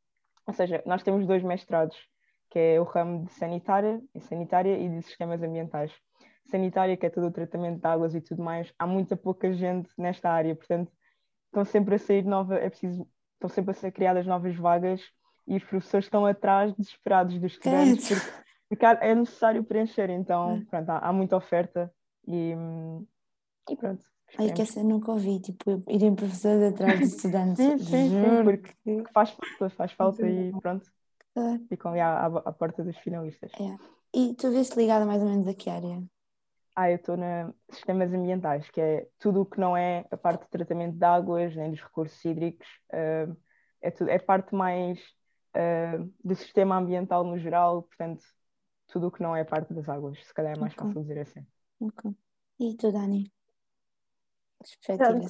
[0.47, 1.97] ou seja, nós temos dois mestrados
[2.51, 5.93] que é o ramo de sanitária, sanitária e de sistemas ambientais.
[6.45, 9.91] Sanitária, que é todo o tratamento de águas e tudo mais, há muita pouca gente
[9.99, 10.93] nesta área, portanto,
[11.47, 15.03] estão sempre a sair nova, é preciso, estão sempre a ser criadas novas vagas
[15.49, 18.44] e os professores estão atrás desesperados dos estudantes porque,
[19.01, 20.65] é necessário preencher, então hum.
[20.67, 21.93] pronto, há, há muita oferta
[22.27, 22.55] e,
[23.71, 24.05] e pronto.
[24.39, 27.57] Ai, que essa eu nunca ouvi, tipo, irem professores atrás de estudantes.
[27.57, 30.91] sim, sim, sim, porque faz falta, faz falta e pronto.
[31.33, 31.65] Claro.
[31.69, 33.53] Ficam ali à, à, porta dos finalistas.
[33.61, 33.77] É.
[34.17, 36.03] E tu vês-te ligada mais ou menos a que área?
[36.77, 40.45] Ah, eu estou na sistemas ambientais, que é tudo o que não é a parte
[40.45, 43.37] de tratamento de águas, nem dos recursos hídricos, uh,
[43.81, 45.01] é, tudo, é parte mais
[46.25, 48.25] do sistema ambiental no geral, portanto,
[48.95, 50.87] tudo o que não é parte das águas, se calhar é mais okay.
[50.87, 51.45] fácil dizer assim.
[51.81, 52.13] Ok.
[52.61, 53.33] E tu, Dani?
[54.87, 55.27] Pronto,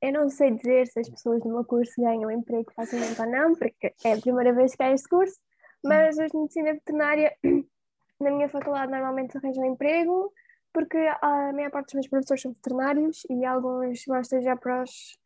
[0.00, 3.54] eu não sei dizer se as pessoas no meu curso ganham emprego facilmente ou não,
[3.56, 5.36] porque é a primeira vez que há este curso,
[5.84, 7.36] mas os de medicina veterinária
[8.20, 10.32] na minha faculdade normalmente arranjam emprego,
[10.72, 15.18] porque a maior parte dos meus professores são veterinários e alguns vão estagiar para os,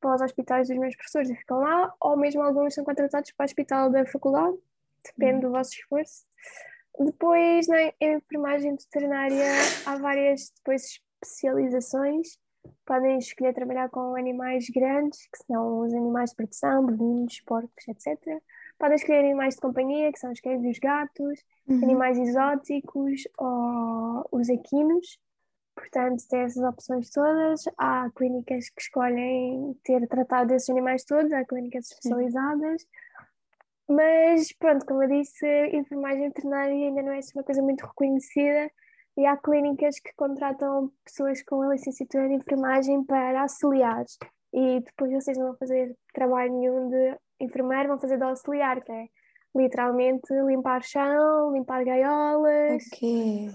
[0.00, 3.44] para os hospitais dos meus professores e ficam lá, ou mesmo alguns são contratados para
[3.44, 4.58] o hospital da faculdade,
[5.04, 6.26] depende do vosso esforço.
[6.98, 9.50] Depois, na enfermagem veterinária,
[9.84, 12.38] há várias depois especializações
[12.84, 18.18] podem escolher trabalhar com animais grandes, que são os animais de produção, bovinos, porcos, etc.
[18.78, 21.82] Podem escolher animais de companhia, que são os cães e os gatos, uhum.
[21.82, 25.18] animais exóticos ou os equinos.
[25.74, 27.64] Portanto, tem essas opções todas.
[27.76, 32.82] Há clínicas que escolhem ter tratado desses animais todos, há clínicas especializadas.
[32.82, 32.88] Uhum.
[33.88, 38.70] Mas, pronto, como eu disse, enfermagem veterinária ainda não é assim uma coisa muito reconhecida
[39.16, 44.16] e há clínicas que contratam pessoas com a licenciatura de enfermagem para auxiliares
[44.52, 48.90] e depois vocês não vão fazer trabalho nenhum de enfermeiro, vão fazer de auxiliar, que
[48.90, 49.06] é
[49.54, 52.82] literalmente limpar chão, limpar gaiolas.
[52.92, 53.50] Ok.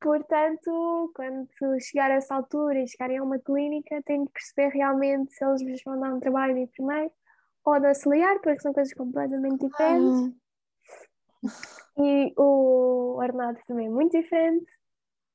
[0.00, 1.48] Portanto, quando
[1.80, 5.62] chegar a essa altura e chegarem a uma clínica, têm de perceber realmente se eles
[5.62, 7.10] vos vão dar um trabalho de enfermeiro
[7.64, 10.34] ou de auxiliar, porque são coisas completamente diferentes.
[11.44, 11.54] Ah.
[11.98, 14.66] E o ordenado também é muito diferente.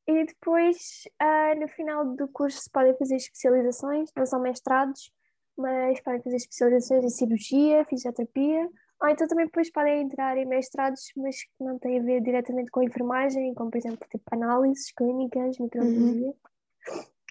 [0.07, 5.11] E depois, ah, no final do curso, se podem fazer especializações, não são mestrados,
[5.57, 8.67] mas podem fazer especializações em cirurgia, fisioterapia,
[9.01, 12.69] ou então também depois podem entrar em mestrados, mas que não têm a ver diretamente
[12.69, 16.34] com enfermagem, como por exemplo tipo análises clínicas, microbiologia.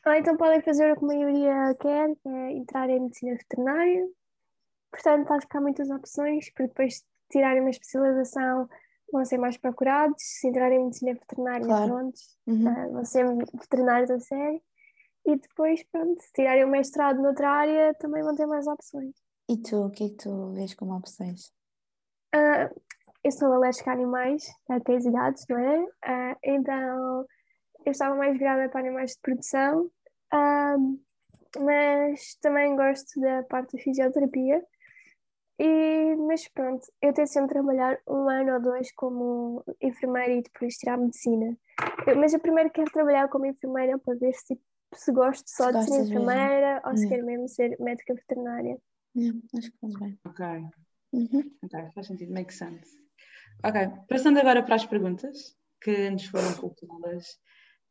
[0.06, 4.08] Ou então podem fazer o que a maioria quer, que é entrar em medicina veterinária.
[4.90, 8.68] Portanto, acho que há muitas opções para depois de tirarem uma especialização
[9.12, 10.16] vão ser mais procurados.
[10.18, 11.92] Se entrarem em medicina veterinária, Claro.
[11.92, 12.68] pronto, Uhum.
[12.68, 13.24] ah, vão ser
[13.54, 14.60] veterinários a sério.
[15.26, 19.14] E depois, pronto, se tirarem um mestrado noutra área, também vão ter mais opções.
[19.48, 21.52] E tu, o que é que tu vês como opções?
[22.34, 22.70] Ah,
[23.24, 25.86] eu sou alérgica a animais, a três idades, não é?
[26.04, 27.26] Ah, então,
[27.84, 29.90] eu estava mais virada para animais de produção,
[30.32, 30.76] ah,
[31.58, 34.62] mas também gosto da parte da fisioterapia.
[35.58, 40.96] E, mas pronto, eu sempre trabalhar um ano ou dois como enfermeira e depois tirar
[40.96, 41.56] medicina.
[42.06, 44.62] Eu- mas eu primeiro quero trabalhar como enfermeira para ver se, tipo,
[44.94, 46.04] se gosto só Se de ser gostas mesmo.
[46.22, 47.08] enfermeira ou se Yeah.
[47.16, 48.78] quero mesmo ser médica veterinária.
[49.16, 50.18] Yeah, acho que faz bem.
[50.24, 50.46] Ok,
[51.12, 51.50] Uhum.
[51.64, 52.96] ok, faz sentido, makes sense.
[53.64, 57.40] Ok, passando agora para as perguntas que nos foram colocadas.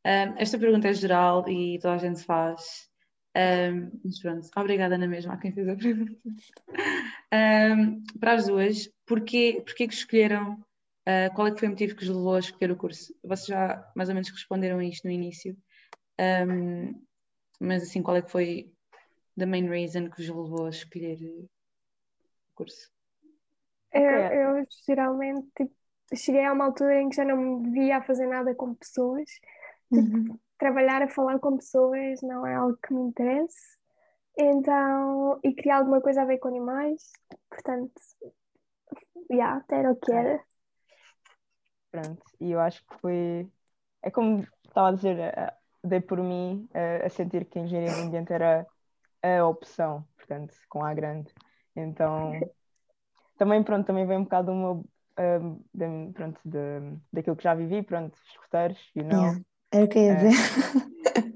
[0.06, 2.90] Ahm, esta pergunta é geral e toda a gente faz.
[4.04, 6.20] Mas pronto, obrigada na mesma a quem fez a pergunta.
[7.32, 10.64] Ahm, para as duas, porquê, porquê que escolheram?
[11.06, 13.14] ah, qual é que foi o motivo que os levou a escolher o curso?
[13.24, 15.56] Vocês já mais ou menos responderam a isto no início,
[16.20, 16.94] Ahm,
[17.60, 18.72] mas assim, qual é que foi
[19.38, 21.48] the main reason que vos levou a escolher o
[22.56, 22.92] curso?
[23.94, 25.74] Eu, eu geralmente tipo,
[26.16, 29.30] cheguei a uma altura em que já não me via a fazer nada com pessoas.
[29.92, 30.38] Uhum.
[30.58, 33.78] Trabalhar a falar com pessoas não é algo que me interesse.
[34.38, 37.12] Então, e queria alguma coisa a ver com animais.
[37.50, 37.94] Portanto,
[39.32, 40.44] yeah, era o que era.
[41.92, 43.50] Pronto, e eu acho que foi.
[44.02, 45.54] É como estava a dizer, eh,
[45.84, 48.66] dei por mim eh, a sentir que a engenharia do ambiente era
[49.24, 51.34] a opção, portanto, com A grande.
[51.76, 52.40] Então,
[53.38, 54.86] também, pronto, também vem um bocado do meu.
[55.18, 55.40] eh,
[55.74, 56.58] da- pronto, de,
[57.12, 59.22] daquilo que já vivi, pronto, escuteiros, you know.
[59.22, 59.40] Yeah.
[59.72, 60.16] Era o que eu ia É.
[60.16, 60.88] dizer.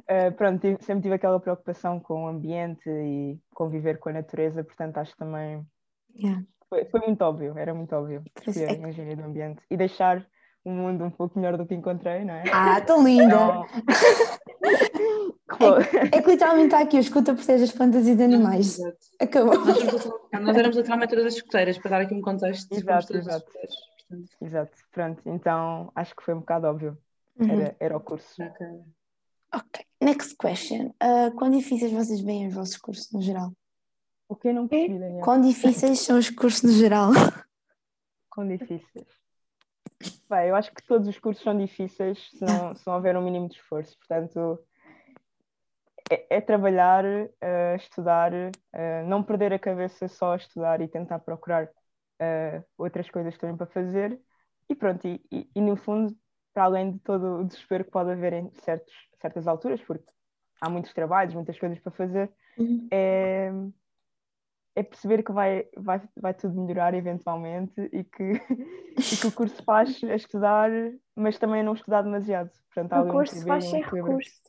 [0.07, 4.97] Eh, pronto, sempre tive aquela preocupação com o ambiente e conviver com a natureza, portanto,
[4.97, 5.65] acho que também
[6.13, 6.43] Yeah.
[6.69, 10.27] foi, foi muito óbvio, era muito óbvio Pois é engenharia do ambiente e deixar
[10.65, 12.43] o mundo um pouco melhor do que encontrei, não é?
[12.51, 13.23] Ah, tão linda!
[13.25, 13.65] Então,
[15.47, 15.82] Claro.
[16.11, 18.79] É que literalmente está aqui, o escuta proteger as plantas e os animais.
[18.79, 18.97] Exato.
[19.19, 19.53] Acabou.
[20.41, 22.73] Nós, éramos literalmente todas as escuteiras, para dar aqui um contexto.
[22.73, 23.51] Exato, todas as exato.
[24.41, 26.97] Exato, pronto, então acho que foi um bocado óbvio,
[27.39, 27.49] Uhum.
[27.49, 28.41] era, era o curso.
[28.43, 28.67] ok.
[29.53, 30.93] Ok, next question.
[31.03, 33.51] Uh, quão difíceis vocês veem os vossos cursos no geral?
[34.29, 35.23] O que eu não percebi, Daniel?
[35.25, 37.11] Quão difíceis são os cursos no geral?
[38.29, 39.07] Quão difíceis.
[40.29, 43.21] Bem, eu acho que todos os cursos são difíceis se não, se não houver um
[43.21, 44.63] mínimo de esforço, portanto
[46.09, 51.19] é, é trabalhar, eh, estudar, eh, não perder a cabeça só a estudar e tentar
[51.19, 51.69] procurar
[52.19, 54.17] eh, outras coisas também para fazer
[54.69, 56.15] e pronto, e, e- e no fundo,
[56.54, 60.06] para além de todo o desespero que pode haver em certos, certas alturas, porque
[60.60, 62.88] há muitos trabalhos, muitas coisas para fazer, Uhum.
[62.91, 63.52] é,
[64.76, 68.24] é perceber que vai, vai, vai tudo melhorar eventualmente e que,
[68.97, 70.70] e que o curso faz a estudar,
[71.16, 72.52] mas também não estudar demasiado.
[72.74, 74.41] Portanto, O curso faz sem recurso.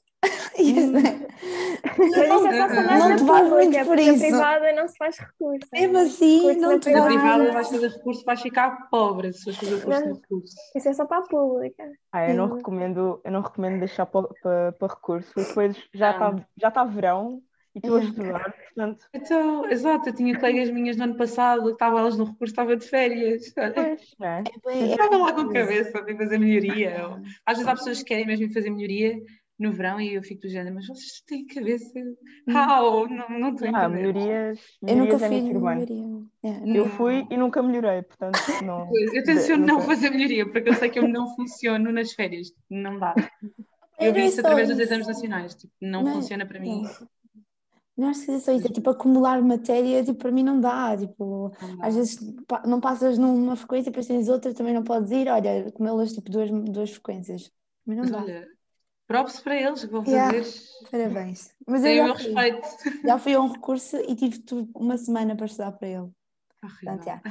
[0.58, 1.00] Isso, né?
[1.98, 4.12] Mas isso é só se andares Não na te vale muito pública, por porque na
[4.12, 4.22] isso.
[4.22, 5.68] privada não se faz recurso.
[5.72, 7.06] Mesmo assim, Curso não te Na privada.
[7.08, 7.52] privada vale.
[7.52, 10.54] vais fazer recurso, vais ficar pobre se fores fazer curso no recurso.
[10.76, 11.92] Isso é só para a pública.
[12.12, 16.18] Ah, eu não recomendo, eu não recomendo deixar para, para, para recurso, porque depois já
[16.18, 16.36] Não.
[16.36, 17.42] está já tá verão
[17.74, 18.02] e estou a Hum.
[18.02, 22.24] estudar, portanto, Então, exato, eu tinha colegas minhas no ano passado, que estavam elas no
[22.24, 23.50] recurso, estava de férias.
[23.54, 24.40] Pois, não é?
[24.40, 27.18] É bem- é Estavam lá com bem- cabeça para fazer melhoria.
[27.46, 29.18] Às vezes há pessoas que querem mesmo fazer melhoria
[29.62, 31.98] no verão e eu fico do género, mas vocês têm cabeça?
[32.48, 33.08] How?
[33.08, 34.12] Não, não estou a Ah, entender.
[34.12, 35.62] melhorias, Eu nunca melhorias é urbano.
[35.64, 36.04] maioria.
[36.44, 38.86] Yeah, Eu nunca- fui e nunca melhorei, portanto, não.
[38.90, 42.12] Pois, Eu tenciono não nunca- fazer melhoria, porque eu sei que eu não funciono nas
[42.12, 42.52] férias.
[42.68, 43.14] Não dá.
[43.98, 45.54] É, Eu vi não é isso através dos exames nacionais.
[45.54, 46.82] Tipo, não, Não é- funciona para mim.
[46.82, 46.90] Não.
[47.94, 50.96] Não acho que seja só isso, é tipo acumular matéria, tipo, para mim não dá,
[50.96, 51.86] tipo, Não dá.
[51.86, 52.18] às vezes
[52.66, 56.50] não passas numa frequência, depois tens outra, também não podes ir, olha, comê-las tipo duas,
[56.50, 57.52] duas frequências,
[57.84, 58.48] mas não dá, olha,
[59.12, 60.32] props para eles que vão Yeah.
[60.42, 60.88] fazer.
[60.90, 61.54] parabéns.
[61.66, 62.68] Mas eu o já fui, respeito.
[63.04, 66.10] já fui a um recurso e tive tu- uma semana para estudar para ele,
[66.60, 67.22] portanto, já.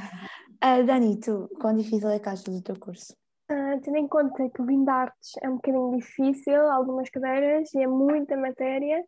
[0.60, 3.16] Ah, Dani, tu, quão difícil é que achas o teu curso?
[3.48, 7.72] Ah, tendo em conta que o Vim de Artes é um bocadinho difícil, algumas cadeiras,
[7.74, 9.04] e é muita matéria,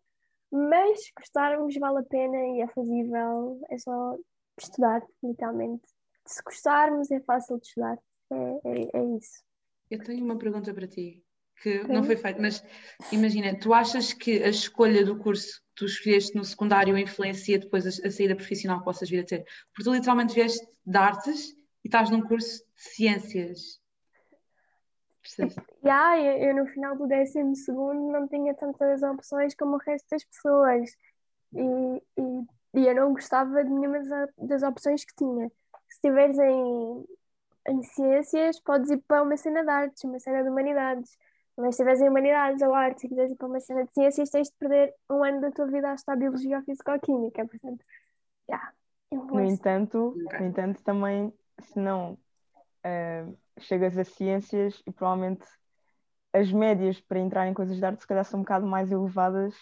[0.51, 4.17] mas se gostarmos vale a pena e é fazível, é só
[4.61, 5.83] estudar, literalmente.
[6.27, 7.99] Se gostarmos é fácil de estudar,
[8.33, 9.43] é, é, é isso.
[9.91, 11.24] Eu tenho uma pergunta para ti,
[11.65, 12.63] que não foi feito, mas
[13.11, 17.87] imagina, tu achas que a escolha do curso que tu escolheste no secundário influencia depois
[17.87, 19.45] a, a saída profissional que possas vir a ter?
[19.73, 21.53] Porque tu literalmente vieste de artes
[21.83, 23.81] e estás num curso de ciências.
[25.23, 25.57] Percebes?
[25.83, 30.07] Yeah, eu, eu no final do décimo segundo não tinha tantas opções como o resto
[30.11, 30.91] das pessoas
[31.55, 35.49] e, e, e eu não gostava de nenhuma das, das opções que tinha.
[35.89, 37.05] Se estiveres em,
[37.69, 41.17] em ciências, podes ir para uma cena de artes, uma cena de humanidades.
[41.57, 44.31] Mas se estiveres em humanidades ou artes e quiseres ir para uma cena de ciências,
[44.31, 47.47] tens de perder um ano da tua vida a estudar biologia ou físico-química.
[47.47, 47.85] Portanto,
[48.51, 48.73] yeah,
[49.13, 49.55] No influencia.
[49.55, 52.19] entanto, no entanto, também, se não
[52.85, 53.27] eh,
[53.61, 55.47] chegas a ciências e provavelmente
[56.33, 59.55] as médias para entrar em coisas de arte se calhar são um bocado mais elevadas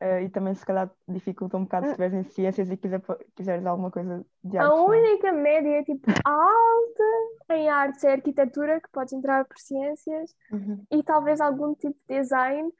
[0.00, 3.02] eh, e também se calhar dificultam um bocado se estiveres em ciências e quiser,
[3.34, 4.84] quiseres alguma coisa de A artes.
[4.86, 4.98] não é?
[5.00, 7.04] única média tipo alta
[7.50, 10.84] em artes é arquitetura, que podes entrar por ciências, Uhum.
[10.90, 12.72] e talvez algum tipo de design,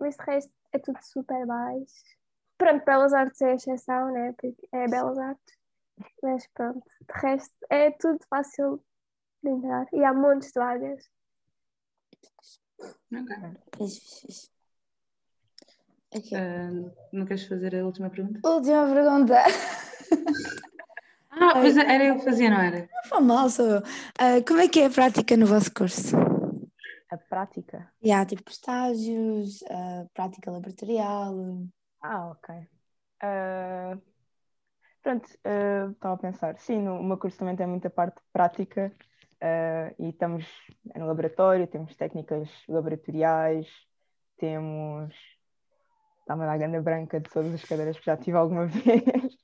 [0.00, 2.04] mas de resto é tudo super baixo.
[2.58, 4.32] Pronto, Belas Artes é a exceção, né?
[4.32, 5.56] Porque é Belas Artes.
[6.22, 8.82] Mas pronto, de resto é tudo fácil
[9.42, 9.86] de entrar.
[9.92, 11.08] E há montes de vagas.
[13.12, 13.58] Ok.
[16.12, 16.34] Fixe, fixe, fixe.
[16.34, 16.34] Ok.
[16.34, 16.70] Ah,
[17.12, 18.40] não queres fazer a última pergunta?
[18.48, 19.34] Última pergunta.
[21.30, 22.80] Ah, pois era eu que fazia, não era?
[22.80, 23.82] Não foi mal, sou eu.
[24.18, 26.16] Ah, como é que é a prática no vosso curso?
[27.10, 27.90] A prática.
[28.02, 31.66] E há tipo estágios, ah, prática laboratorial.
[32.02, 32.54] Ah, ok.
[33.20, 33.96] Ah,
[35.02, 36.58] pronto, estava a pensar.
[36.58, 38.92] Sim, no o meu curso também tem muita parte prática
[39.98, 40.44] e estamos
[40.96, 43.66] no laboratório, temos técnicas laboratoriais,
[44.36, 45.14] temos.
[46.28, 49.34] Está-me a dar ganda branca de todas as cadeiras que já tive alguma vez,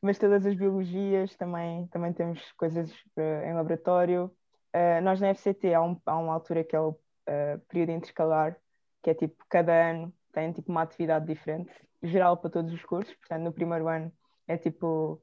[0.00, 4.34] mas todas as biologias também, também temos coisas ah, em laboratório.
[4.72, 8.56] Ah, nós na FCT há, um, há uma altura que é o ah, período interescalar,
[9.02, 11.70] que é tipo cada ano tem tipo uma atividade diferente,
[12.02, 13.14] geral para todos os cursos.
[13.16, 14.10] Portanto, no primeiro ano
[14.48, 15.20] é tipo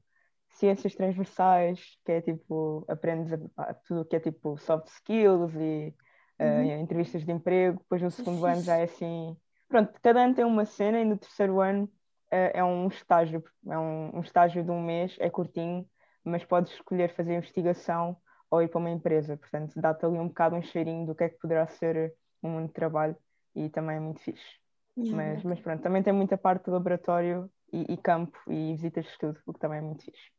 [0.51, 5.95] ciências transversais, que é tipo aprendes a- a tudo que é tipo soft skills e
[6.37, 7.79] eh, entrevistas de emprego.
[7.79, 9.35] Depois no segundo ano já é assim.
[9.69, 11.89] Pronto, cada ano tem uma cena e no terceiro ano
[12.31, 15.87] eh, é um estágio, é um, um estágio de um mês, é curtinho,
[16.23, 18.17] mas podes escolher fazer investigação
[18.49, 19.37] ou ir para uma empresa.
[19.37, 22.67] Portanto, dá-te ali um bocado um cheirinho do que é que poderá ser um mundo
[22.67, 23.15] de trabalho
[23.55, 24.59] e também é muito fixe.
[24.97, 29.11] Mas, mas pronto, também tem muita parte de laboratório e, e campo e visitas de
[29.11, 30.31] estudo, o que também é muito fixe.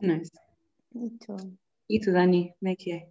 [0.00, 0.32] Nice.
[0.94, 1.36] Muito.
[1.90, 3.08] E tu, Dani, como é que é?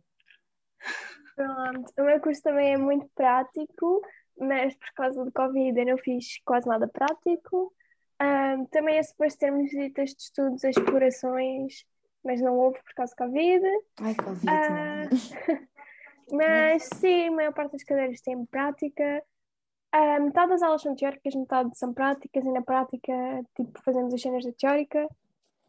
[1.35, 4.01] Pronto, o meu curso também é muito prático,
[4.37, 7.73] mas por causa do Covid eu não fiz quase nada prático.
[8.19, 11.85] Ahm, também é suposto termos visitas de estudos, explorações,
[12.23, 13.65] mas não houve por causa do Covid.
[14.01, 14.45] Ai, Covid.
[14.45, 15.63] Não.
[16.31, 19.23] Mas sim, a maior parte das cadeiras tem prática.
[19.91, 23.13] Ah, metade das aulas são teóricas, metade são práticas, e na prática,
[23.55, 25.07] tipo, fazemos as cenas da teórica.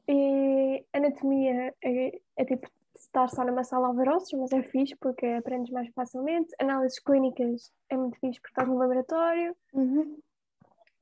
[0.08, 2.70] E anatomia é, é tipo
[3.14, 6.52] estar só numa sala a ver ossos, mas é fixe porque aprendes mais facilmente.
[6.58, 9.56] Análises clínicas é muito fixe porque estás no laboratório.
[9.72, 10.18] Uhum.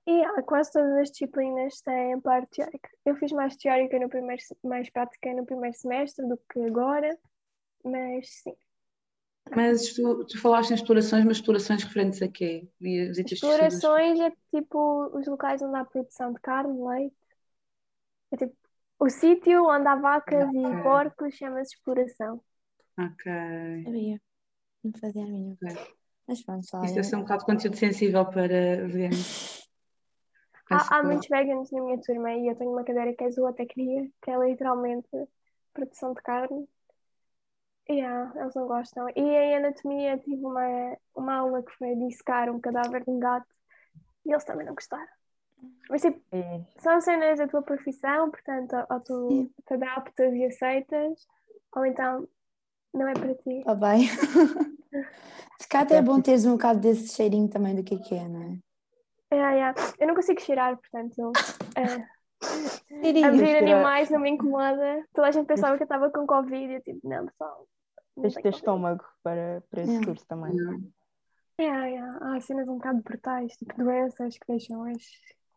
[0.06, 2.90] E ah, quase todas as disciplinas têm parte teórica.
[3.04, 7.16] Eu fiz mais teórica no primeiro, mais prática no primeiro semestre do que agora,
[7.84, 8.54] mas sim.
[9.54, 12.68] Mas tu, tu falaste em explorações, mas explorações referentes a quê?
[12.80, 17.16] Explorações é tipo os locais onde há produção de carne, leite.
[18.32, 18.61] É tipo
[19.02, 20.60] o sítio onde há vacas Ok.
[20.60, 22.40] e porcos chama-se exploração.
[22.96, 23.32] Ok.
[23.84, 24.20] Sabia.
[24.84, 25.56] Não fazia a mínima.
[25.60, 25.94] Ok.
[26.28, 29.60] Mas pronto, só Isso deve ser um bocado de conteúdo sensível para veganos.
[30.70, 34.08] Há, há muitos veganos na minha turma e eu tenho uma cadeira que é zootecnia,
[34.22, 35.06] que é literalmente
[35.74, 36.66] produção de carne.
[37.90, 39.06] E ah, eles não gostam.
[39.10, 43.46] E em anatomia tive uma, uma aula que foi dissecar um cadáver de um gato
[44.24, 45.12] e eles também não gostaram.
[45.88, 49.50] Mas tipo, E são cenas da tua profissão, portanto, ou tu Sim.
[49.66, 51.26] te adaptas e aceitas,
[51.76, 52.26] ou então
[52.94, 53.58] não é para ti.
[53.58, 54.06] Está bem.
[55.60, 58.14] Se calhar até é bom teres um bocado desse cheirinho também do que é que
[58.14, 58.58] é, não é?
[59.30, 59.74] É, é.
[59.98, 61.32] Eu não consigo cheirar, portanto,
[61.76, 62.06] é,
[62.88, 63.26] Cheirinho.
[63.28, 65.06] abrir Cheirar- animais não me incomoda.
[65.14, 67.66] Toda a gente pensava que eu estava com Covid e eu tipo, não, pessoal.
[68.20, 70.04] Tens de ter estômago para, para esse É.
[70.04, 70.52] curso também.
[71.58, 71.98] É, é.
[71.98, 75.02] Há cenas um bocado brutais, tipo doenças que deixam os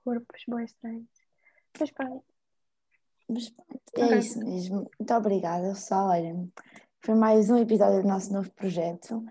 [0.06, 1.08] corpos bem estranhos.
[1.80, 2.24] Mas pronto.
[3.28, 4.18] Mas pronto, é Ok.
[4.20, 4.90] isso mesmo.
[5.00, 6.10] Muito obrigada, pessoal.
[6.10, 6.48] Olha,
[7.04, 9.26] foi mais um episódio do nosso novo projeto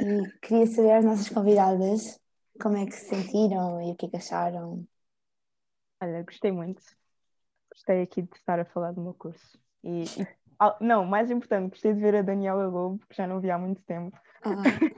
[0.00, 2.20] e queria saber as nossas convidadas
[2.60, 4.84] como é que se sentiram e o que é que acharam.
[6.02, 6.82] Olha, gostei muito.
[7.70, 9.58] Gostei aqui de estar a falar do meu curso.
[9.84, 10.26] E, e-
[10.58, 13.58] ah, não, mais importante, gostei de ver a Daniela Lobo, que já não vi há
[13.58, 14.18] muito tempo.
[14.42, 14.50] Ah,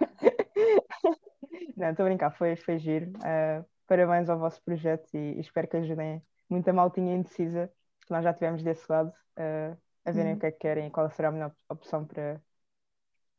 [1.76, 3.10] Não, estou a brincar, foi, foi giro.
[3.18, 7.72] Uh, parabéns ao vosso projeto e, e, espero que ajudem muita maltinha indecisa,
[8.06, 10.36] que nós já tivemos desse lado, uh, a verem uhum.
[10.36, 12.40] o que é que querem e qual será a melhor opção para,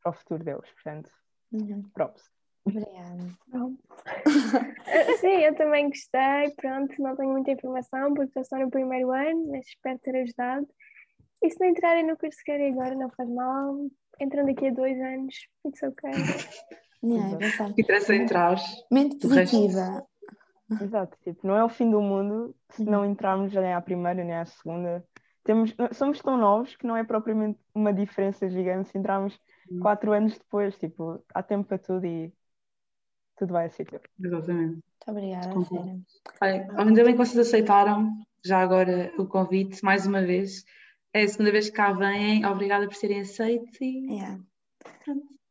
[0.02, 0.70] para o futuro deles.
[0.72, 1.10] Portanto,
[1.52, 1.82] uhum.
[1.94, 2.30] props.
[2.64, 3.16] Obrigada.
[5.20, 6.50] Sim, eu também gostei.
[6.56, 10.68] Pronto, não tenho muita informação porque estou só no primeiro ano, mas espero ter ajudado.
[11.42, 13.76] E se não entrarem no curso que querem agora, não faz mal.
[14.20, 15.34] Entram daqui a dois anos,
[15.66, 16.10] it's ok.
[17.02, 18.56] Yeah, é que interessa entrar.
[18.92, 20.06] Mente positiva.
[20.80, 24.34] Exato, tipo, não é o fim do mundo se não entrarmos nem à primeira nem
[24.34, 25.04] à segunda.
[25.42, 29.38] Temos, somos tão novos que não é propriamente uma diferença gigante se entrarmos
[29.70, 29.80] hum.
[29.80, 32.32] quatro anos depois, tipo, há tempo para tudo e
[33.36, 34.00] tudo vai a sítio.
[34.22, 34.72] Exatamente.
[34.72, 35.48] Muito obrigada,
[36.40, 38.10] Bem, ainda bem que vocês aceitaram
[38.44, 40.64] já agora o convite, mais uma vez.
[41.12, 44.38] É a segunda vez que cá vêm, obrigada por terem aceito e yeah.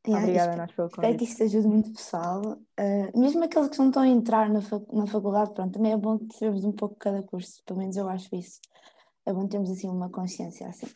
[0.07, 1.01] Yeah, Obrigada, Nath, pelo convite.
[1.01, 2.41] Espero que isto ajude muito o pessoal.
[2.79, 5.97] Uh, mesmo aqueles que não estão a entrar na, fac na faculdade, pronto, também é
[5.97, 8.59] bom termos um pouco cada curso, pelo menos eu acho isso.
[9.25, 10.87] É bom termos assim uma consciência assim.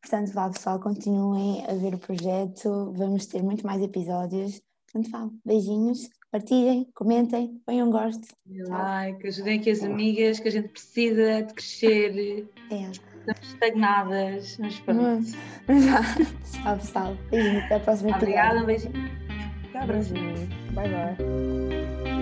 [0.00, 4.60] Portanto, vá pessoal, continuem a ver o projeto, vamos ter muito mais episódios.
[4.90, 8.26] Portanto, vá, beijinhos, partilhem, comentem, ponham um gosto.
[8.46, 12.48] Like, ajudem aqui as amigas que a gente precisa de crescer.
[12.70, 13.15] É.
[13.26, 15.26] Estamos estagnadas, mas pronto.
[16.52, 17.16] Tchau, pessoal.
[17.28, 19.10] Beijinho, até a próxima Obrigada, um beijinho.
[19.68, 20.20] Até a próxima.
[20.72, 22.15] Bye, bye.